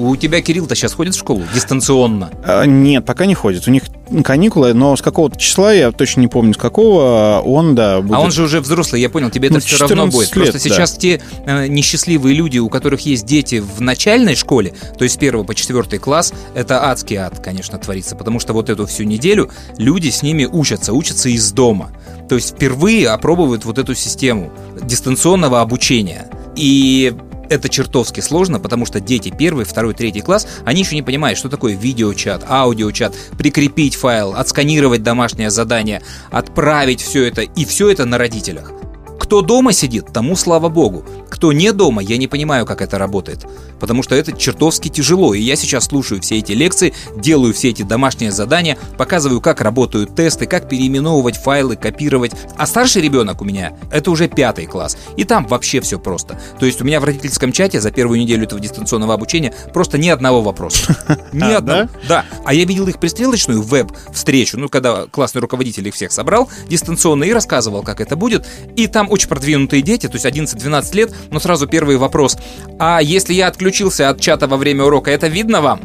[0.00, 2.30] У тебя Кирилл-то сейчас ходит в школу дистанционно.
[2.42, 3.68] А, Нет, пока не ходит.
[3.68, 3.82] У них
[4.24, 8.14] каникулы, но с какого-то числа, я точно не помню с какого, он, да, будет...
[8.14, 10.36] А он же уже взрослый, я понял, тебе это Ну, все равно 14 будет.
[10.36, 10.74] лет, Просто да.
[10.74, 15.18] сейчас те э, несчастливые люди, у которых есть дети в начальной школе, то есть с
[15.18, 19.50] первого по четвертый класс, это адский ад, конечно, творится, потому что вот эту всю неделю
[19.76, 21.90] люди с ними учатся, учатся из дома.
[22.28, 24.50] То есть впервые опробуют вот эту систему
[24.82, 26.26] дистанционного обучения.
[26.56, 27.12] И
[27.50, 31.48] это чертовски сложно, потому что дети первый, второй, третий класс, они еще не понимают, что
[31.48, 38.16] такое видеочат, аудиочат, прикрепить файл, отсканировать домашнее задание, отправить все это, и все это на
[38.16, 38.72] родителях.
[39.18, 41.04] Кто дома сидит, тому слава богу.
[41.30, 43.46] Кто не дома, я не понимаю, как это работает.
[43.78, 45.32] Потому что это чертовски тяжело.
[45.34, 50.14] И я сейчас слушаю все эти лекции, делаю все эти домашние задания, показываю, как работают
[50.14, 52.32] тесты, как переименовывать файлы, копировать.
[52.56, 54.96] А старший ребенок у меня, это уже пятый класс.
[55.16, 56.38] И там вообще все просто.
[56.58, 60.08] То есть у меня в родительском чате за первую неделю этого дистанционного обучения просто ни
[60.08, 60.96] одного вопроса.
[61.32, 61.88] Ни А, одного.
[62.08, 62.24] Да.
[62.44, 67.32] А я видел их пристрелочную веб-встречу, ну, когда классный руководитель их всех собрал дистанционно и
[67.32, 68.46] рассказывал, как это будет.
[68.76, 72.36] И там очень продвинутые дети, то есть 11-12 лет, но сразу первый вопрос.
[72.78, 75.80] А если я отключился от чата во время урока, это видно вам?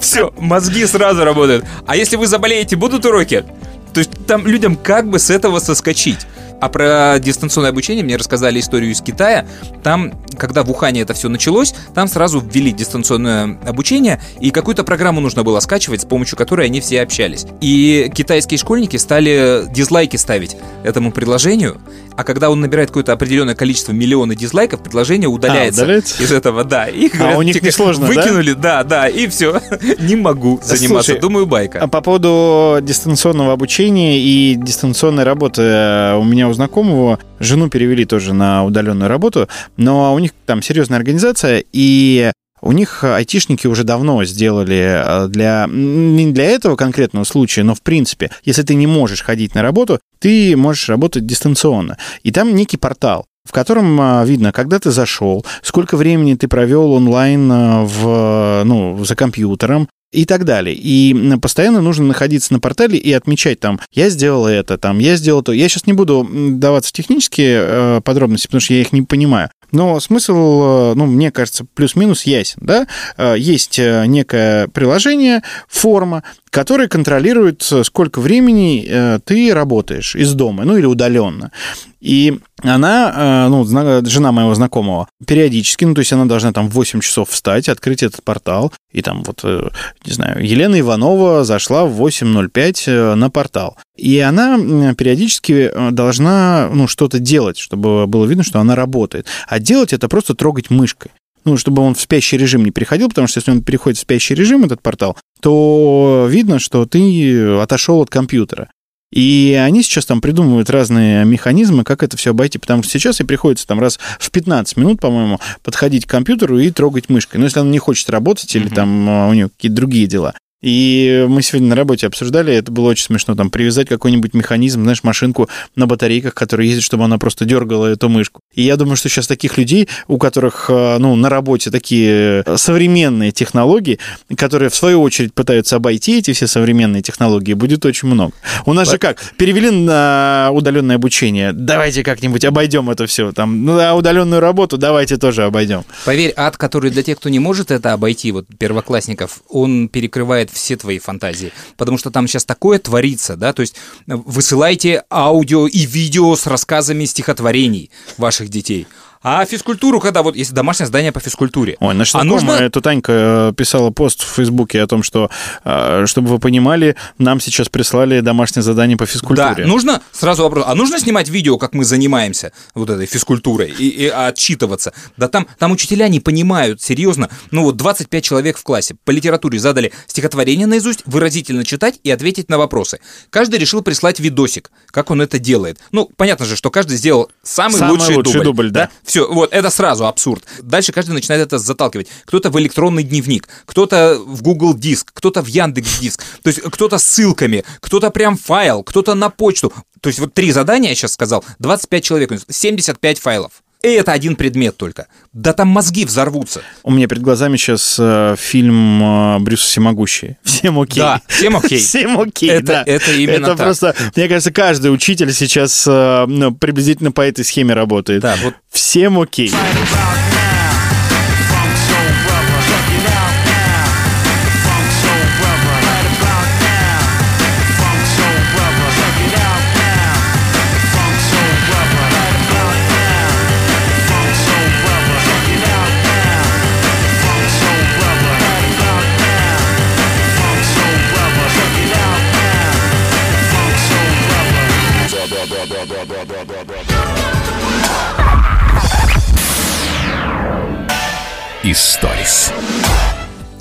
[0.00, 1.64] Все, мозги сразу работают.
[1.86, 3.44] А если вы заболеете, будут уроки?
[3.92, 6.26] То есть там людям как бы с этого соскочить.
[6.60, 9.46] А про дистанционное обучение мне рассказали историю из Китая.
[9.82, 15.20] Там, когда в Ухане это все началось, там сразу ввели дистанционное обучение, и какую-то программу
[15.20, 17.46] нужно было скачивать, с помощью которой они все общались.
[17.62, 21.80] И китайские школьники стали дизлайки ставить этому предложению,
[22.20, 26.22] а когда он набирает какое-то определенное количество миллионов дизлайков, предложение удаляется, А, удаляется?
[26.22, 26.86] из этого, да.
[26.86, 28.12] И, А говорят, у них несложно, да?
[28.12, 29.58] Выкинули, да, да, и все.
[30.00, 31.12] Не могу заниматься.
[31.12, 31.78] Слушай, Думаю, байка.
[31.80, 38.04] А по поводу дистанционного обучения и дистанционной работы э, у меня у знакомого жену перевели
[38.04, 43.84] тоже на удаленную работу, но у них там серьезная организация, и у них айтишники уже
[43.84, 48.86] давно сделали э, для не для этого конкретного случая, но в принципе, если ты не
[48.86, 51.98] можешь ходить на работу, ты можешь работать дистанционно.
[52.22, 56.92] И там некий портал в котором а, видно, когда ты зашел, сколько времени ты провел
[56.92, 60.74] онлайн а, в, ну, за компьютером, и так далее.
[60.74, 65.42] И постоянно нужно находиться на портале и отмечать там, я сделал это, там, я сделал
[65.42, 65.52] то.
[65.52, 69.50] Я сейчас не буду даваться в технические э, подробности, потому что я их не понимаю.
[69.72, 72.86] Но смысл, э, ну, мне кажется, плюс-минус ясен, да?
[73.16, 80.76] Э, Есть э, некое приложение, форма, которая контролирует, сколько времени ты работаешь из дома, ну,
[80.76, 81.52] или удаленно.
[82.00, 83.64] И она, э, ну,
[84.04, 88.02] жена моего знакомого, периодически, ну, то есть она должна там в 8 часов встать, открыть
[88.02, 89.68] этот портал, и там вот, э,
[90.06, 93.76] не знаю, Елена Иванова зашла в 8.05 э, на портал.
[93.96, 94.58] И она
[94.94, 99.26] периодически должна, ну, что-то делать, чтобы было видно, что она работает.
[99.46, 101.12] А делать это просто трогать мышкой.
[101.44, 104.34] Ну, чтобы он в спящий режим не переходил, потому что если он переходит в спящий
[104.34, 108.68] режим, этот портал, то видно, что ты отошел от компьютера.
[109.12, 113.24] И они сейчас там придумывают разные механизмы, как это все обойти, потому что сейчас и
[113.24, 117.38] приходится там раз в 15 минут, по-моему, подходить к компьютеру и трогать мышкой.
[117.38, 120.34] Но если он не хочет работать или там э, у него какие-то другие дела.
[120.62, 125.02] И мы сегодня на работе обсуждали, это было очень смешно, там, привязать какой-нибудь механизм, знаешь,
[125.02, 128.40] машинку на батарейках, которая ездит, чтобы она просто дергала эту мышку.
[128.54, 133.32] И я думаю, что сейчас таких людей, у которых, э, ну, на работе такие современные
[133.32, 133.98] технологии,
[134.36, 138.32] которые, в свою очередь, пытаются обойти эти все современные технологии, будет очень много.
[138.66, 143.78] У нас же как, перевели на удаленное обучение, давайте как-нибудь обойдем это все, там, ну,
[143.80, 145.84] а удаленную работу давайте тоже обойдем.
[146.04, 150.76] Поверь, ад, который для тех, кто не может это обойти, вот первоклассников, он перекрывает все
[150.76, 151.52] твои фантазии.
[151.76, 153.74] Потому что там сейчас такое творится, да, то есть
[154.06, 158.86] э, высылайте аудио и видео с рассказами стихотворений ваших детей.
[159.22, 161.76] А физкультуру, когда вот есть домашнее задание по физкультуре.
[161.80, 162.70] Ой, наша а знакомая, нужно...
[162.70, 165.30] тут Танька э, писала пост в Фейсбуке о том, что,
[165.62, 169.66] э, чтобы вы понимали, нам сейчас прислали домашнее задание по Да, физкультуре.
[169.66, 174.08] нужно, сразу вопрос, а нужно снимать видео, как мы занимаемся вот этой физкультурой и, и
[174.08, 174.94] отчитываться?
[175.18, 179.58] Да там, там учителя не понимают, серьезно, ну вот 25 человек в классе по литературе
[179.58, 183.00] задали стихотворение наизусть, выразительно читать и ответить на вопросы.
[183.28, 185.78] Каждый решил прислать видосик, как он это делает.
[185.92, 188.88] Ну, понятно же, что каждый сделал самый, Самый лучший, лучший дубль, да.
[189.10, 190.44] Все, вот, это сразу абсурд.
[190.62, 192.06] Дальше каждый начинает это заталкивать.
[192.26, 196.96] Кто-то в электронный дневник, кто-то в Google Диск, кто-то в Яндекс Диск, то есть кто-то
[196.96, 199.72] с ссылками, кто-то прям файл, кто-то на почту.
[200.00, 203.64] То есть вот три задания, я сейчас сказал, 25 человек, 75 файлов.
[203.82, 205.06] И это один предмет только.
[205.32, 206.60] Да там мозги взорвутся.
[206.82, 210.36] У меня перед глазами сейчас э, фильм э, Брюса Всемогущий.
[210.44, 211.00] Всем окей.
[211.00, 211.78] Да, всем окей.
[211.80, 212.82] Всем окей, Это- да.
[212.86, 213.58] это именно Это так.
[213.58, 218.20] просто, мне кажется, каждый учитель сейчас э, ну, приблизительно по этой схеме работает.
[218.20, 219.50] Да, вот Всем окей.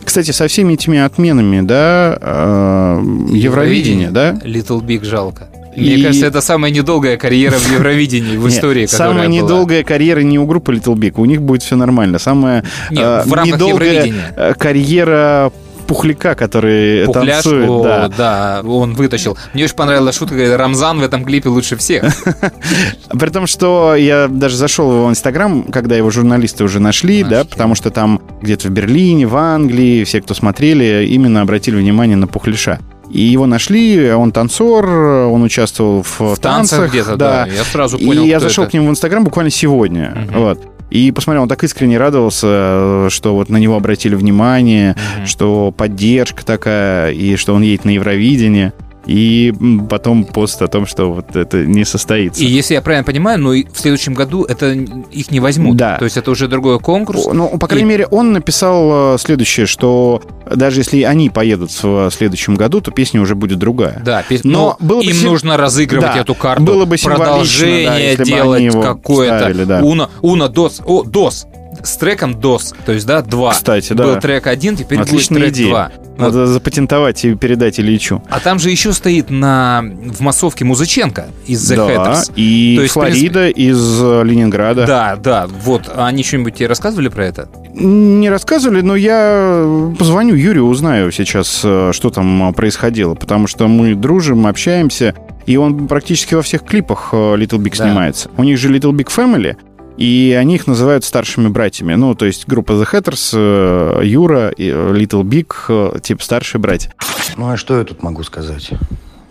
[0.10, 3.02] Кстати, со всеми этими отменами, да, э,
[3.32, 5.50] Евровидения, да, Little Big жалко.
[5.76, 9.38] И- Мне кажется, это самая недолгая карьера в Евровидении в Нет, истории, которая Самая была.
[9.38, 12.18] недолгая карьера не у группы Little Big, у них будет все нормально.
[12.18, 15.52] Самая Нет, э, в рамках недолгая э, карьера
[15.90, 17.68] Пухляка, который Пухляш, танцует.
[17.70, 18.08] о, да.
[18.10, 19.36] да, он вытащил.
[19.56, 22.04] Мне очень понравилась шутка, говорит, Рамзан в этом клипе лучше всех.
[23.10, 27.44] При том, что я даже зашел в его инстаграм, когда его журналисты уже нашли, да,
[27.44, 32.28] потому что там где-то в Берлине, в Англии, все, кто смотрели, именно обратили внимание на
[32.28, 32.80] Пухляша.
[33.10, 37.48] И его нашли, он танцор, он участвовал в, В танцах где-то, да.
[37.48, 38.72] Я сразу понял, И я зашел это.
[38.72, 40.28] к нему в инстаграм буквально сегодня.
[40.32, 40.60] Вот.
[40.90, 47.12] И посмотрел, он так искренне радовался, что вот на него обратили внимание, что поддержка такая,
[47.12, 48.74] и что он едет на Евровидение.
[49.10, 49.52] И
[49.90, 52.44] потом пост о том, что вот это не состоится.
[52.44, 55.76] И если я правильно понимаю, ну и в следующем году это их не возьмут.
[55.78, 55.98] Да.
[55.98, 57.26] То есть это уже другой конкурс.
[57.34, 60.22] Ну, по крайней И- мере, он написал э, следующее, что
[60.54, 64.00] даже если они поедут в следующем году, то песня уже будет другая.
[64.06, 66.62] Да, пес- Но но было бы им сим- нужно разыгрывать Да, эту карту.
[66.64, 69.66] было бы да, продолжение если бы делать какое-то.
[69.66, 69.80] да.
[69.82, 70.82] Уна, Уна, Дос.
[70.86, 71.48] О, Дос.
[71.82, 72.74] С треком Дос.
[72.86, 73.52] То есть, да, два.
[73.54, 74.04] Кстати, да.
[74.04, 75.70] Был трек один, теперь Отличная будет трек идея.
[75.70, 75.92] два.
[76.20, 78.22] Надо запатентовать и передать Ильичу.
[78.30, 82.32] А там же еще стоит на в массовке Музыченко из The да, Headers.
[82.36, 84.86] и То есть, Флорида из э, Ленинграда.
[84.86, 85.90] Да, да, вот.
[85.94, 87.50] А Они что-нибудь тебе рассказывали про это?
[87.74, 93.68] Не рассказывали, но я позвоню Юрию, узнаю сейчас, э, что там э, происходило, потому что
[93.68, 95.16] мы дружим, общаемся,
[95.46, 97.86] и он практически во всех клипах э, Little Big Да.
[97.86, 98.30] снимается.
[98.38, 99.56] У них же Little Big Family,
[100.00, 101.94] и они их называют старшими братьями.
[101.96, 106.94] Ну, то есть группа The Hatters, э, Юра, э, Little Big, э, типа старшие братья.
[107.36, 108.72] Ну а что я тут могу сказать?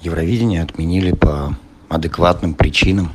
[0.02, 1.56] Евровидение отменили по
[1.88, 3.12] адекватным причинам.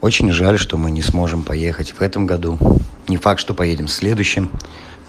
[0.00, 2.58] Очень жаль, что мы не сможем поехать в этом году.
[3.06, 4.50] Не факт, что поедем в следующем.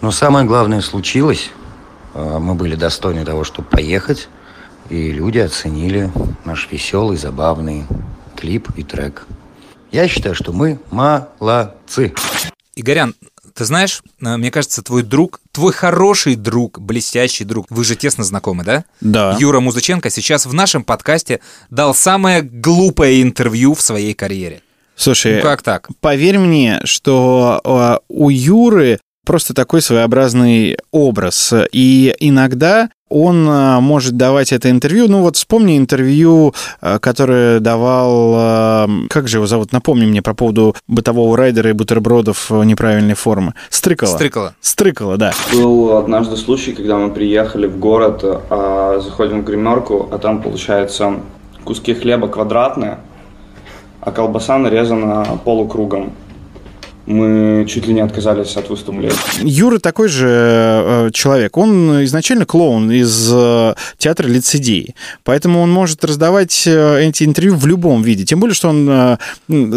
[0.01, 1.49] Но самое главное случилось.
[2.13, 4.29] Мы были достойны того, чтобы поехать.
[4.91, 6.11] И люди оценили
[6.45, 7.85] наш веселый, забавный
[8.35, 9.25] клип и трек.
[9.91, 12.13] Я считаю, что мы молодцы.
[12.75, 13.15] Игорян,
[13.55, 18.23] ты знаешь, э, мне кажется, твой друг, твой хороший друг, блестящий друг, вы же тесно
[18.23, 18.85] знакомы, да?
[19.01, 19.35] Да.
[19.39, 24.61] Юра Музыченко сейчас в нашем подкасте дал самое глупое интервью в своей карьере.
[24.95, 25.87] Слушай, Ну как так?
[26.01, 31.53] поверь мне, что э, у Юры просто такой своеобразный образ.
[31.71, 35.07] И иногда он а, может давать это интервью.
[35.07, 40.33] Ну вот вспомни интервью, а, которое давал, а, как же его зовут, напомни мне про
[40.33, 43.53] поводу бытового райдера и бутербродов неправильной формы.
[43.69, 44.11] Стрыкало.
[44.11, 44.55] Стрыкало.
[44.61, 45.33] Стрыкало, да.
[45.51, 51.15] Был однажды случай, когда мы приехали в город, а, заходим в гримерку, а там, получается,
[51.63, 52.99] куски хлеба квадратные,
[54.01, 56.13] а колбаса нарезана полукругом.
[57.09, 59.15] Мы чуть ли не отказались от выступления.
[59.41, 61.57] Юра такой же э, человек.
[61.57, 64.93] Он изначально клоун из э, театра лицедеи.
[65.23, 68.25] Поэтому он может раздавать э, эти интервью в любом виде.
[68.25, 69.17] Тем более, что он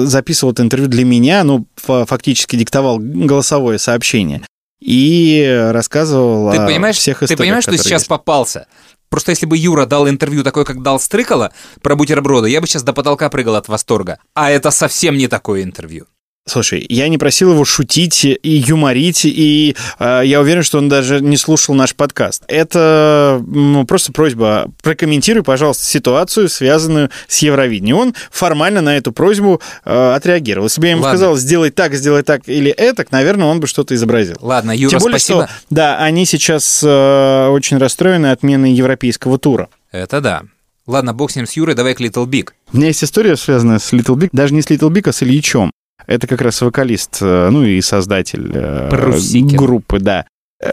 [0.08, 4.42] записывал это интервью для меня, ну, фа- фактически диктовал голосовое сообщение.
[4.82, 8.08] И рассказывал Ты о понимаешь, всех ты историях, понимаешь, что сейчас есть.
[8.08, 8.66] попался?
[9.08, 12.82] Просто если бы Юра дал интервью такое, как дал Стрыкало про бутерброды, я бы сейчас
[12.82, 14.18] до потолка прыгал от восторга.
[14.34, 16.06] А это совсем не такое интервью.
[16.44, 21.20] Слушай, я не просил его шутить и юморить, и э, я уверен, что он даже
[21.20, 22.42] не слушал наш подкаст.
[22.48, 27.96] Это ну, просто просьба, прокомментируй, пожалуйста, ситуацию, связанную с Евровидением.
[27.96, 30.66] Он формально на эту просьбу э, отреагировал.
[30.66, 31.16] Если бы я ему Ладно.
[31.16, 34.36] сказал, сделай так, сделай так или это, наверное, он бы что-то изобразил.
[34.40, 35.46] Ладно, Юра, Тем более, спасибо.
[35.46, 39.68] что, да, они сейчас э, очень расстроены отменой европейского тура.
[39.92, 40.42] Это да.
[40.88, 42.48] Ладно, бог с ним с Юрой, давай к Little Big.
[42.72, 45.22] У меня есть история, связанная с Little Big, даже не с Little Big, а с
[45.22, 45.70] Ильичом.
[46.06, 49.56] Это как раз вокалист, э, ну и создатель э, Прусикин.
[49.56, 50.26] группы, да.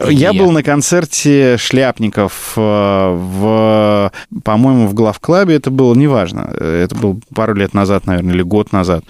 [0.08, 4.12] Я был на концерте Шляпников э, в,
[4.44, 5.56] по-моему, в главклабе.
[5.56, 6.42] Это было неважно.
[6.42, 9.04] Это был пару лет назад, наверное, или год назад.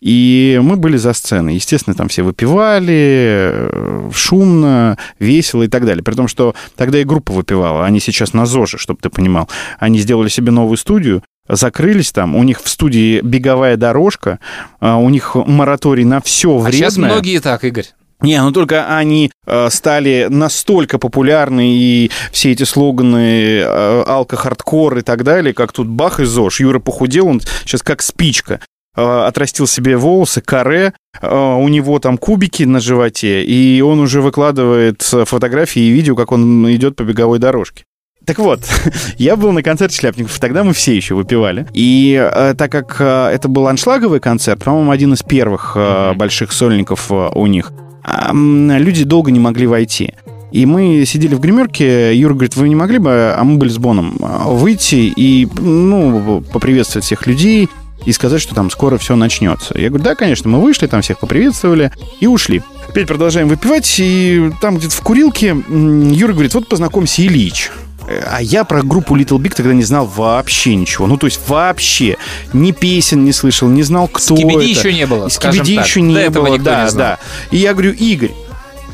[0.00, 1.54] И мы были за сценой.
[1.54, 3.70] Естественно, там все выпивали,
[4.12, 6.02] шумно, весело и так далее.
[6.04, 7.86] При том, что тогда и группа выпивала.
[7.86, 9.48] Они сейчас на ЗОЖе, чтобы ты понимал.
[9.78, 12.34] Они сделали себе новую студию, закрылись там.
[12.36, 14.38] У них в студии беговая дорожка,
[14.80, 16.72] а, у них мораторий на все А вредное.
[16.72, 17.86] сейчас многие так, Игорь.
[18.20, 25.02] Не, ну только они э, стали настолько популярны, и все эти слоганы э, алко-хардкор и
[25.02, 26.60] так далее, как тут бах и ЗОЖ.
[26.60, 28.60] Юра похудел, он сейчас как спичка.
[28.96, 34.22] Э, отрастил себе волосы, каре, э, у него там кубики на животе, и он уже
[34.22, 37.84] выкладывает фотографии и видео, как он идет по беговой дорожке.
[38.26, 38.60] Так вот,
[39.18, 41.66] я был на концерте Шляпников, тогда мы все еще выпивали.
[41.74, 46.52] И э, так как э, это был аншлаговый концерт, по-моему, один из первых э, больших
[46.52, 47.72] сольников э, у них,
[48.06, 50.14] м, люди долго не могли войти.
[50.52, 53.78] И мы сидели в гримерке, Юра говорит, вы не могли бы, а мы были с
[53.78, 57.68] Боном, а, выйти и, ну, поприветствовать всех людей
[58.04, 59.76] и сказать, что там скоро все начнется.
[59.76, 62.62] Я говорю, да, конечно, мы вышли, там всех поприветствовали и ушли.
[62.88, 67.72] Опять продолжаем выпивать, и там где-то в курилке Юра говорит, вот познакомься, Ильич.
[68.06, 71.06] А я про группу Little Big тогда не знал вообще ничего.
[71.06, 72.16] Ну, то есть вообще
[72.52, 74.64] ни песен не слышал, не знал, кто Скибиди это.
[74.64, 77.18] еще не было, Скибиди еще не До было, да, не да.
[77.50, 78.32] И я говорю, Игорь.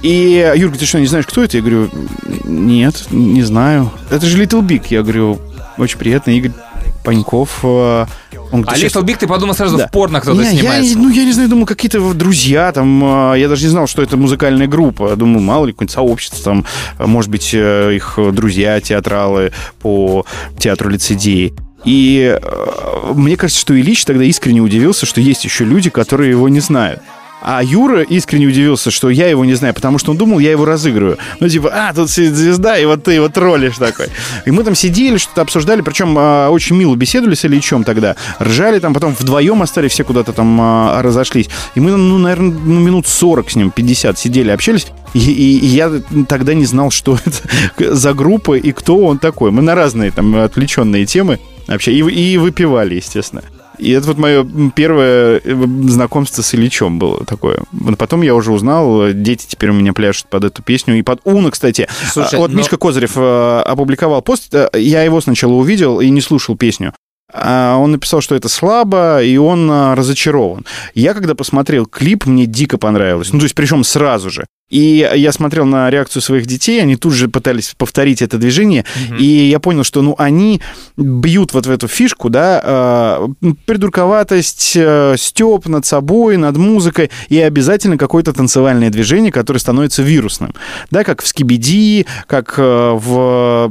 [0.03, 1.59] И говорит, ты что, не знаешь, кто это?
[1.59, 1.91] Я говорю,
[2.45, 3.91] нет, не знаю.
[4.09, 4.85] Это же Little Big.
[4.89, 5.41] Я говорю,
[5.77, 6.53] очень приятно, Игорь
[7.05, 7.65] Паньков.
[8.53, 9.87] Он А Little Big ты подумал сразу Да.
[9.87, 10.99] в порно кто-то не, я, снимается.
[10.99, 14.17] ну, я не знаю, думал, какие-то друзья там, а, я даже не знал, что это
[14.17, 15.15] музыкальная группа.
[15.17, 16.65] Думаю, мало ли, какое-нибудь сообщество там,
[16.99, 20.25] а, может быть, э, их друзья, театралы по
[20.59, 21.55] театру лицедеи.
[21.85, 26.49] И э, мне кажется, что Ильич тогда искренне удивился, что есть еще люди, которые его
[26.49, 27.01] не знают.
[27.43, 30.65] А Юра искренне удивился, что я его не знаю, потому что он думал, я его
[30.65, 31.19] разыгрываю.
[31.41, 34.09] Ну, типа, а, тут звезда, и вот ты его троллишь такой.
[34.47, 38.17] И мы там сидели, что-то обсуждали, причем а, очень мило беседовали с Ильичом тогда.
[38.41, 41.49] Ржали там, потом вдвоем остались, все куда-то там а, разошлись.
[41.75, 44.87] И мы, ну, наверное, ну, минут 40 с ним, 50 сидели, общались.
[45.15, 45.91] И, и- и я
[46.29, 49.51] тогда не знал, что это за группа и кто он такой.
[49.51, 53.43] Мы на разные там отвлеченные темы вообще и, и выпивали, естественно.
[53.81, 57.63] И это вот мое первое э, знакомство с Ильичом было такое.
[57.99, 60.99] Потом я уже узнал, дети теперь у меня пляшут под эту песню.
[60.99, 61.89] И под Уна, кстати.
[62.13, 64.55] Слушай, А, вот но- Мишка Козырев э, опубликовал пост.
[64.55, 66.93] э, Я его сначала увидел и не слушал песню.
[67.33, 70.67] А Он написал, что это слабо, и он а, разочарован.
[70.95, 73.33] Я, когда посмотрел клип, мне дико понравилось.
[73.33, 74.47] Ну, то есть, причем сразу же.
[74.71, 78.85] И я смотрел на реакцию своих детей, они тут же пытались повторить это движение,
[79.19, 80.61] и я понял, что, ну, они
[80.97, 83.29] бьют вот в эту фишку, да, э,
[83.67, 90.55] придурковатость, э, степ над собой, над музыкой, и обязательно какое-то танцевальное движение, которое становится вирусным,
[90.91, 93.71] да, как в Скибиди, как э, в,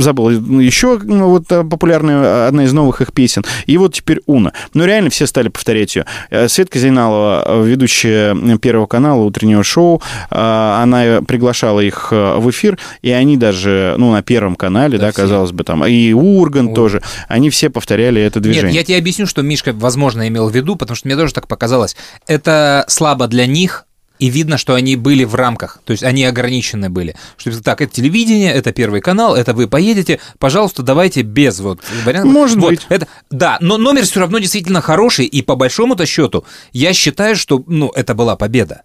[0.00, 4.52] забыл, еще ну, вот э, популярная одна из новых их песен, и вот теперь Уна.
[4.74, 6.06] Ну, реально все стали повторять ее.
[6.30, 9.97] Э, Светка Зейналова, э, ведущая Первого канала утреннего шоу,
[10.30, 15.10] э, она приглашала их э, в эфир, и они даже, ну, на Первом канале, да,
[15.10, 15.22] все.
[15.22, 18.72] казалось бы, там, и Урган тоже, они все повторяли это движение.
[18.72, 21.46] Нет, я тебе объясню, что Мишка, возможно, имел в виду, потому что мне тоже так
[21.48, 21.96] показалось.
[22.26, 23.84] Это слабо для них,
[24.18, 27.14] И видно, что они были в рамках, то есть они ограничены были.
[27.36, 32.32] Что так, это телевидение, это первый канал, это вы поедете, пожалуйста, давайте без вот вариантов.
[32.32, 32.86] Может Вот, быть.
[32.88, 37.62] Это, да, но номер все равно действительно хороший, и по большому-то счету я считаю, что
[37.68, 38.82] ну, это была победа.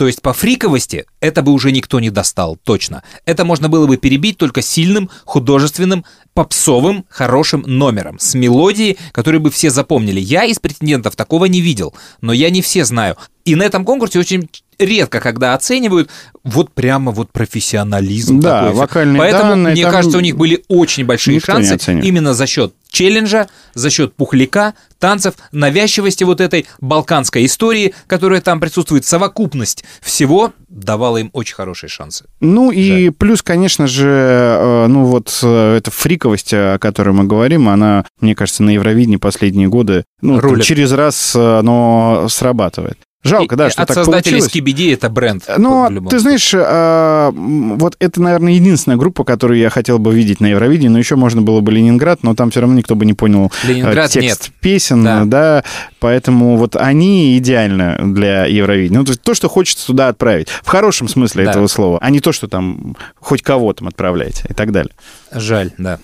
[0.00, 3.02] То есть по фриковости это бы уже никто не достал, точно.
[3.26, 9.50] Это можно было бы перебить только сильным, художественным, попсовым, хорошим номером, с мелодией, которую бы
[9.50, 10.18] все запомнили.
[10.18, 11.92] Я из претендентов такого не видел,
[12.22, 13.18] но я не все знаю.
[13.44, 14.48] И на этом конкурсе очень
[14.78, 16.08] редко, когда оценивают
[16.44, 18.40] вот прямо вот профессионализм.
[18.40, 18.78] Да, такой.
[18.78, 23.48] вокальные Поэтому, данные, мне кажется, у них были очень большие шансы именно за счет челленджа,
[23.74, 31.18] за счет пухляка, танцев, навязчивости вот этой балканской истории, которая там присутствует, совокупность всего давала
[31.18, 32.26] им очень хорошие шансы.
[32.40, 37.68] Ну и плюс, конечно же, э, ну вот э, эта фриковость, о которой мы говорим,
[37.68, 42.98] она, мне кажется, на Евровидении последние годы, ну, там через раз э, оно срабатывает.
[43.22, 44.50] Жалко, да, И что От так создателей получилось.
[44.50, 45.44] Скибиди это бренд.
[45.58, 50.14] Но в любом ты знаешь, а, вот это, наверное, единственная группа, которую я хотел бы
[50.14, 53.04] видеть на Евровидении, но еще можно было бы Ленинград, но там все равно никто бы
[53.04, 54.52] не понял э, Ленинград текст нет.
[54.60, 55.24] песен, Да.
[55.26, 55.64] да.
[55.98, 59.00] поэтому вот они идеально для Евровидения.
[59.00, 61.50] Ну, то, есть то, что хочется туда отправить, в хорошем смысле Да.
[61.50, 64.92] этого слова, а не то, что там хоть кого там отправляете и так далее.
[65.30, 65.98] Жаль, да.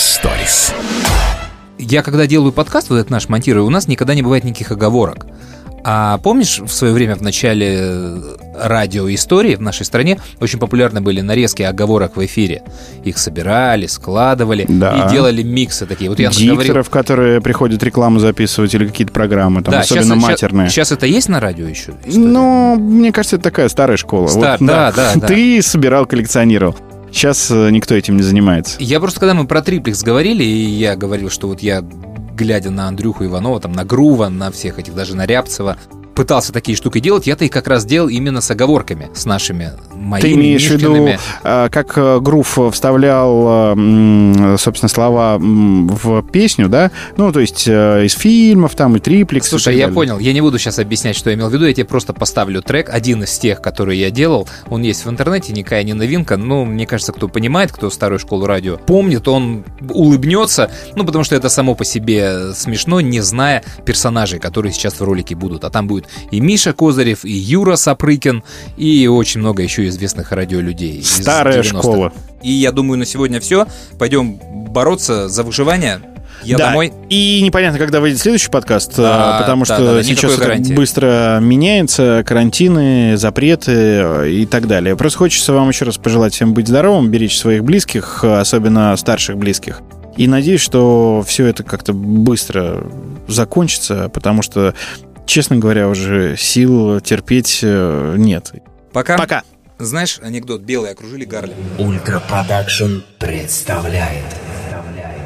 [0.00, 0.74] Историс.
[1.78, 5.24] Я когда делаю подкаст, вот этот наш монтирую, у нас никогда не бывает никаких оговорок.
[5.84, 8.20] А помнишь, в свое время в начале э,
[8.60, 12.62] радиоистории в нашей стране очень популярны были нарезки оговорок в эфире.
[13.04, 15.06] Их собирали, складывали Да.
[15.08, 16.10] и делали миксы такие.
[16.10, 20.22] Вот я говорил, Дикторов, которые приходят рекламу записывать или какие-то программы, там, Да, особенно щас-
[20.24, 20.68] матерные.
[20.68, 21.94] Сейчас это есть на радио еще?
[22.04, 24.26] Ну, мне кажется, это такая старая школа.
[24.26, 25.26] Стар- Вот, да, да, да.
[25.26, 26.76] Ты собирал, коллекционировал.
[27.10, 28.76] Сейчас э, никто этим не занимается.
[28.78, 31.82] Я просто, когда мы про триплекс говорили, и я говорил, что вот я,
[32.34, 35.76] глядя на Андрюху Иванова, там, на Грува, на всех этих, даже на Рябцева,
[36.14, 40.22] пытался такие штуки делать, я-то их как раз делал именно с оговорками, с нашими моими,
[40.22, 41.08] Ты имеешь в виду,
[41.42, 46.90] а, как э, Грув вставлял, м, собственно, слова в песню, да?
[47.16, 49.46] Ну, то есть э, из фильмов, там, и триплекс.
[49.46, 49.94] и Слушай, так я далее.
[49.94, 52.62] понял, я не буду сейчас объяснять, что я имел в виду, я тебе просто поставлю
[52.62, 56.64] трек, один из тех, которые я делал, он есть в интернете, никакая не новинка, но
[56.64, 61.48] мне кажется, кто понимает, кто старую школу радио помнит, он улыбнется, ну, потому что это
[61.48, 66.06] само по себе смешно, не зная персонажей, которые сейчас в ролике будут, а там будет
[66.30, 68.42] и Миша Козырев, и Юра Сапрыкин,
[68.76, 71.02] и очень много еще известных радиолюдей.
[71.04, 71.78] Старая 90-х.
[71.78, 72.12] школа.
[72.42, 73.66] И я думаю, на сегодня все.
[73.98, 74.38] Пойдем
[74.70, 76.00] бороться за выживание.
[76.42, 76.92] Я Да, домой.
[77.08, 80.74] И непонятно, когда выйдет следующий подкаст, а, потому да, что да, да, сейчас это гарантии.
[80.74, 84.96] быстро меняется, карантины, запреты э, и так далее.
[84.96, 89.38] Просто хочется вам еще раз пожелать всем быть здоровым, беречь своих близких, э, особенно старших
[89.38, 89.80] близких.
[90.16, 92.84] И надеюсь, что все это как-то быстро
[93.28, 94.74] закончится, потому что,
[95.26, 98.52] честно говоря, уже сил терпеть э, нет.
[98.92, 99.18] Пока.
[99.18, 99.42] Пока.
[99.78, 101.54] Знаешь, анекдот «Белые окружили Гарли».
[101.78, 104.24] Ультрапродакшн представляет.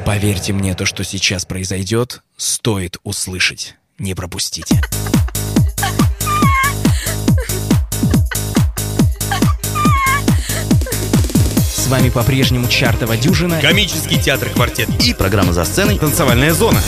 [0.05, 3.75] Поверьте мне, то, что сейчас произойдет, стоит услышать.
[3.97, 4.81] Не пропустите.
[11.73, 13.61] С вами по-прежнему чартова дюжина.
[13.61, 16.81] Комический театр «Квартет» и программа «За сценой» «Танцевальная зона».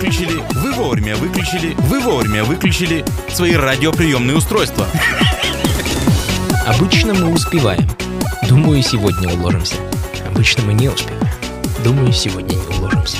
[0.00, 4.86] Выключили, вы вовремя выключили, вы вовремя выключили свои радиоприемные устройства.
[6.66, 7.86] Обычно мы успеваем.
[8.48, 9.74] Думаю, сегодня уложимся.
[10.26, 11.28] Обычно мы не успеваем.
[11.84, 13.18] Думаю, сегодня не уложимся.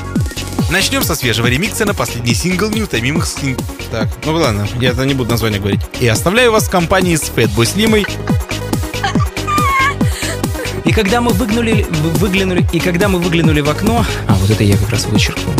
[0.70, 3.62] Начнем со свежего ремикса на последний сингл неутомимых Slim.
[3.90, 5.82] Так, ну ладно, я это не буду название говорить.
[6.00, 8.06] И оставляю вас в компании с Fatboy Slimой.
[10.86, 14.64] И когда мы выглянули, вы- выглянули, и когда мы выглянули в окно, а вот это
[14.64, 15.54] я как раз вычеркнул.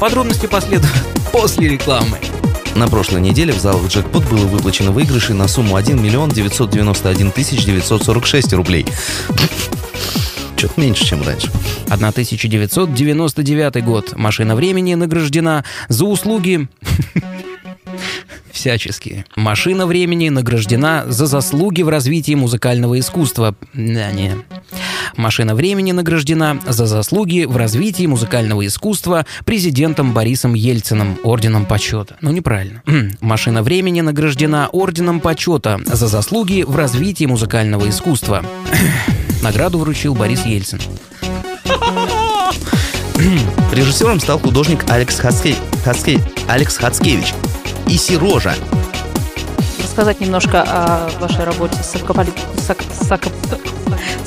[0.00, 0.92] Подробности последуют
[1.32, 2.18] после рекламы.
[2.74, 7.64] На прошлой неделе в залах джекпот было выплачено выигрыши на сумму 1 миллион 991 тысяч
[7.64, 8.84] 946 рублей.
[10.56, 11.50] Чуть меньше, чем раньше.
[11.88, 14.16] 1999 год.
[14.16, 16.68] Машина времени награждена за услуги...
[18.50, 19.24] Всяческие.
[19.36, 23.54] Машина времени награждена за заслуги в развитии музыкального искусства.
[23.74, 24.34] Да, не.
[25.16, 32.16] Машина времени награждена за заслуги в развитии музыкального искусства президентом Борисом Ельциным орденом почета.
[32.20, 32.82] Ну, неправильно.
[33.20, 38.44] Машина времени награждена орденом почета за заслуги в развитии музыкального искусства.
[39.42, 40.80] Награду вручил Борис Ельцин.
[43.72, 45.54] Режиссером стал художник Алекс, Хацке...
[45.84, 47.34] Хацке- Алекс Хацкевич.
[47.88, 48.54] И Сирожа.
[49.82, 52.30] Рассказать немножко о вашей работе с апокали...
[52.58, 53.26] с ак- с ак-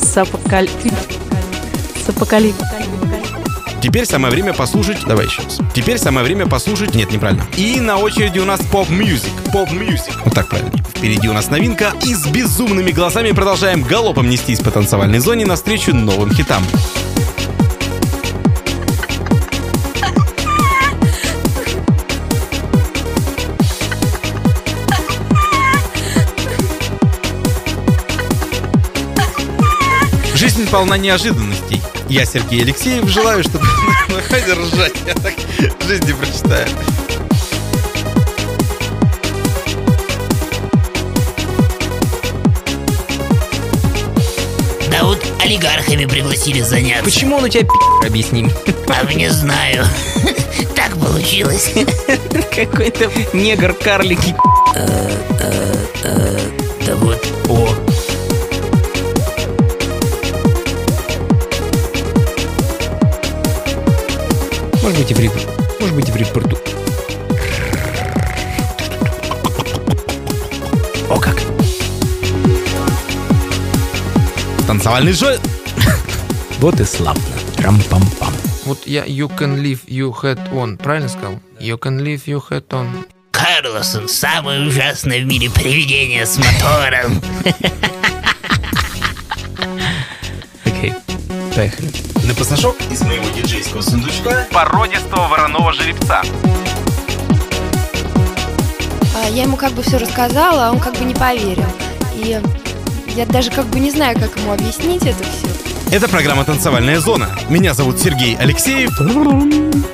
[0.01, 0.69] с апокали-
[2.05, 2.53] с апокали-
[3.81, 4.97] Теперь самое время послушать...
[5.07, 5.59] Давай еще раз.
[5.73, 6.95] Теперь самое время послушать...
[6.95, 7.45] Нет, неправильно.
[7.55, 9.31] И на очереди у нас pop music.
[9.53, 10.25] Pop music.
[10.25, 10.71] Вот так правильно.
[10.89, 11.93] Впереди у нас новинка.
[12.05, 16.61] И с безумными голосами продолжаем галопом нестись по танцевальной зоне навстречу новым хитам.
[30.69, 31.81] Полна неожиданностей.
[32.07, 33.65] Я, Сергей Алексеев, желаю, чтобы...
[34.27, 35.33] Хватит ржать, я так
[35.87, 36.67] жизни прочитаю.
[44.91, 47.03] Да вот олигархами пригласили заняться.
[47.03, 48.53] Почему он у тебя пи***, объясни мне.
[48.87, 49.85] А не знаю.
[50.75, 51.71] Так получилось.
[52.55, 54.35] Какой-то негр карлики.
[56.85, 57.18] Да вот.
[65.09, 65.39] Быть и в репу.
[65.79, 66.57] Может быть и в репорту.
[71.09, 71.41] О как!
[74.67, 75.37] Танцевальный жой.
[76.59, 77.23] Вот и славно.
[77.57, 78.33] Рам-пам-пам.
[78.65, 81.39] Вот я you can leave your head on, правильно сказал?
[81.59, 83.07] You can leave your head on.
[83.31, 87.21] Карлосон самое ужасное в мире привидение с мотором.
[90.65, 90.93] Окей.
[91.55, 91.98] Поехали.
[92.49, 96.23] На пасашок из моего диджейского сундучка породистого вороного жеребца.
[99.15, 101.67] А, Я ему как бы все рассказала, а он как бы не поверил.
[102.15, 102.41] И
[103.15, 105.95] я даже как бы не знаю, как ему объяснить это все.
[105.95, 107.29] Это программа «Танцевальная зона».
[107.49, 108.97] Меня зовут Сергей Алексеев.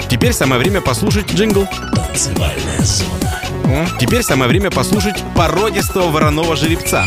[0.07, 1.67] Теперь самое время послушать джингл.
[1.93, 3.85] Танцевальная зона.
[3.99, 7.03] Теперь самое время послушать породистого вороного жеребца.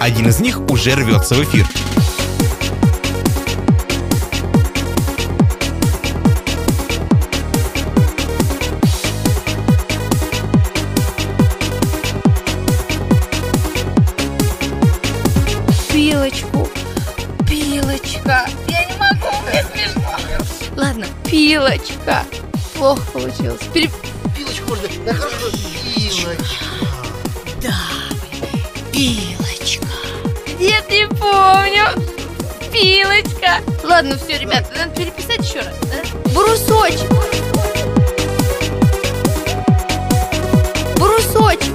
[0.00, 1.68] Один из них уже рвется в эфир.
[21.42, 22.24] Пилочка.
[22.74, 23.60] Плохо получилось.
[23.74, 23.90] Пере...
[24.36, 24.88] Пилочку можно.
[25.04, 25.50] Да хорошо.
[25.96, 26.36] Пилочка.
[27.60, 27.74] Да,
[28.92, 29.86] пилочка.
[30.60, 31.86] Нет, не помню.
[32.72, 33.60] Пилочка.
[33.82, 36.30] Ладно, все, ребята, надо переписать еще раз, да?
[36.32, 37.10] Брусочек.
[40.96, 41.72] Брусочек.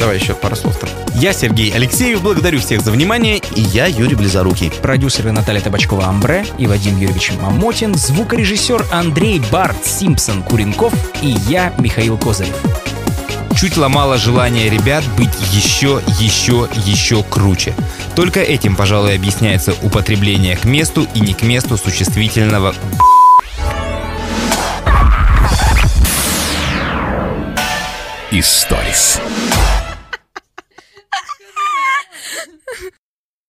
[0.00, 0.90] Давай еще пару слов там.
[1.20, 3.42] Я Сергей Алексеев, благодарю всех за внимание.
[3.54, 4.72] И я Юрий Близорукий.
[4.80, 12.16] Продюсеры Наталья Табачкова-Амбре и Вадим Юрьевич Мамотин, звукорежиссер Андрей Барт Симпсон Куренков и я, Михаил
[12.16, 12.56] Козырев.
[13.54, 17.74] Чуть ломало желание ребят быть еще, еще, еще круче.
[18.16, 22.74] Только этим, пожалуй, объясняется употребление к месту и не к месту существительного
[28.30, 29.20] Историс.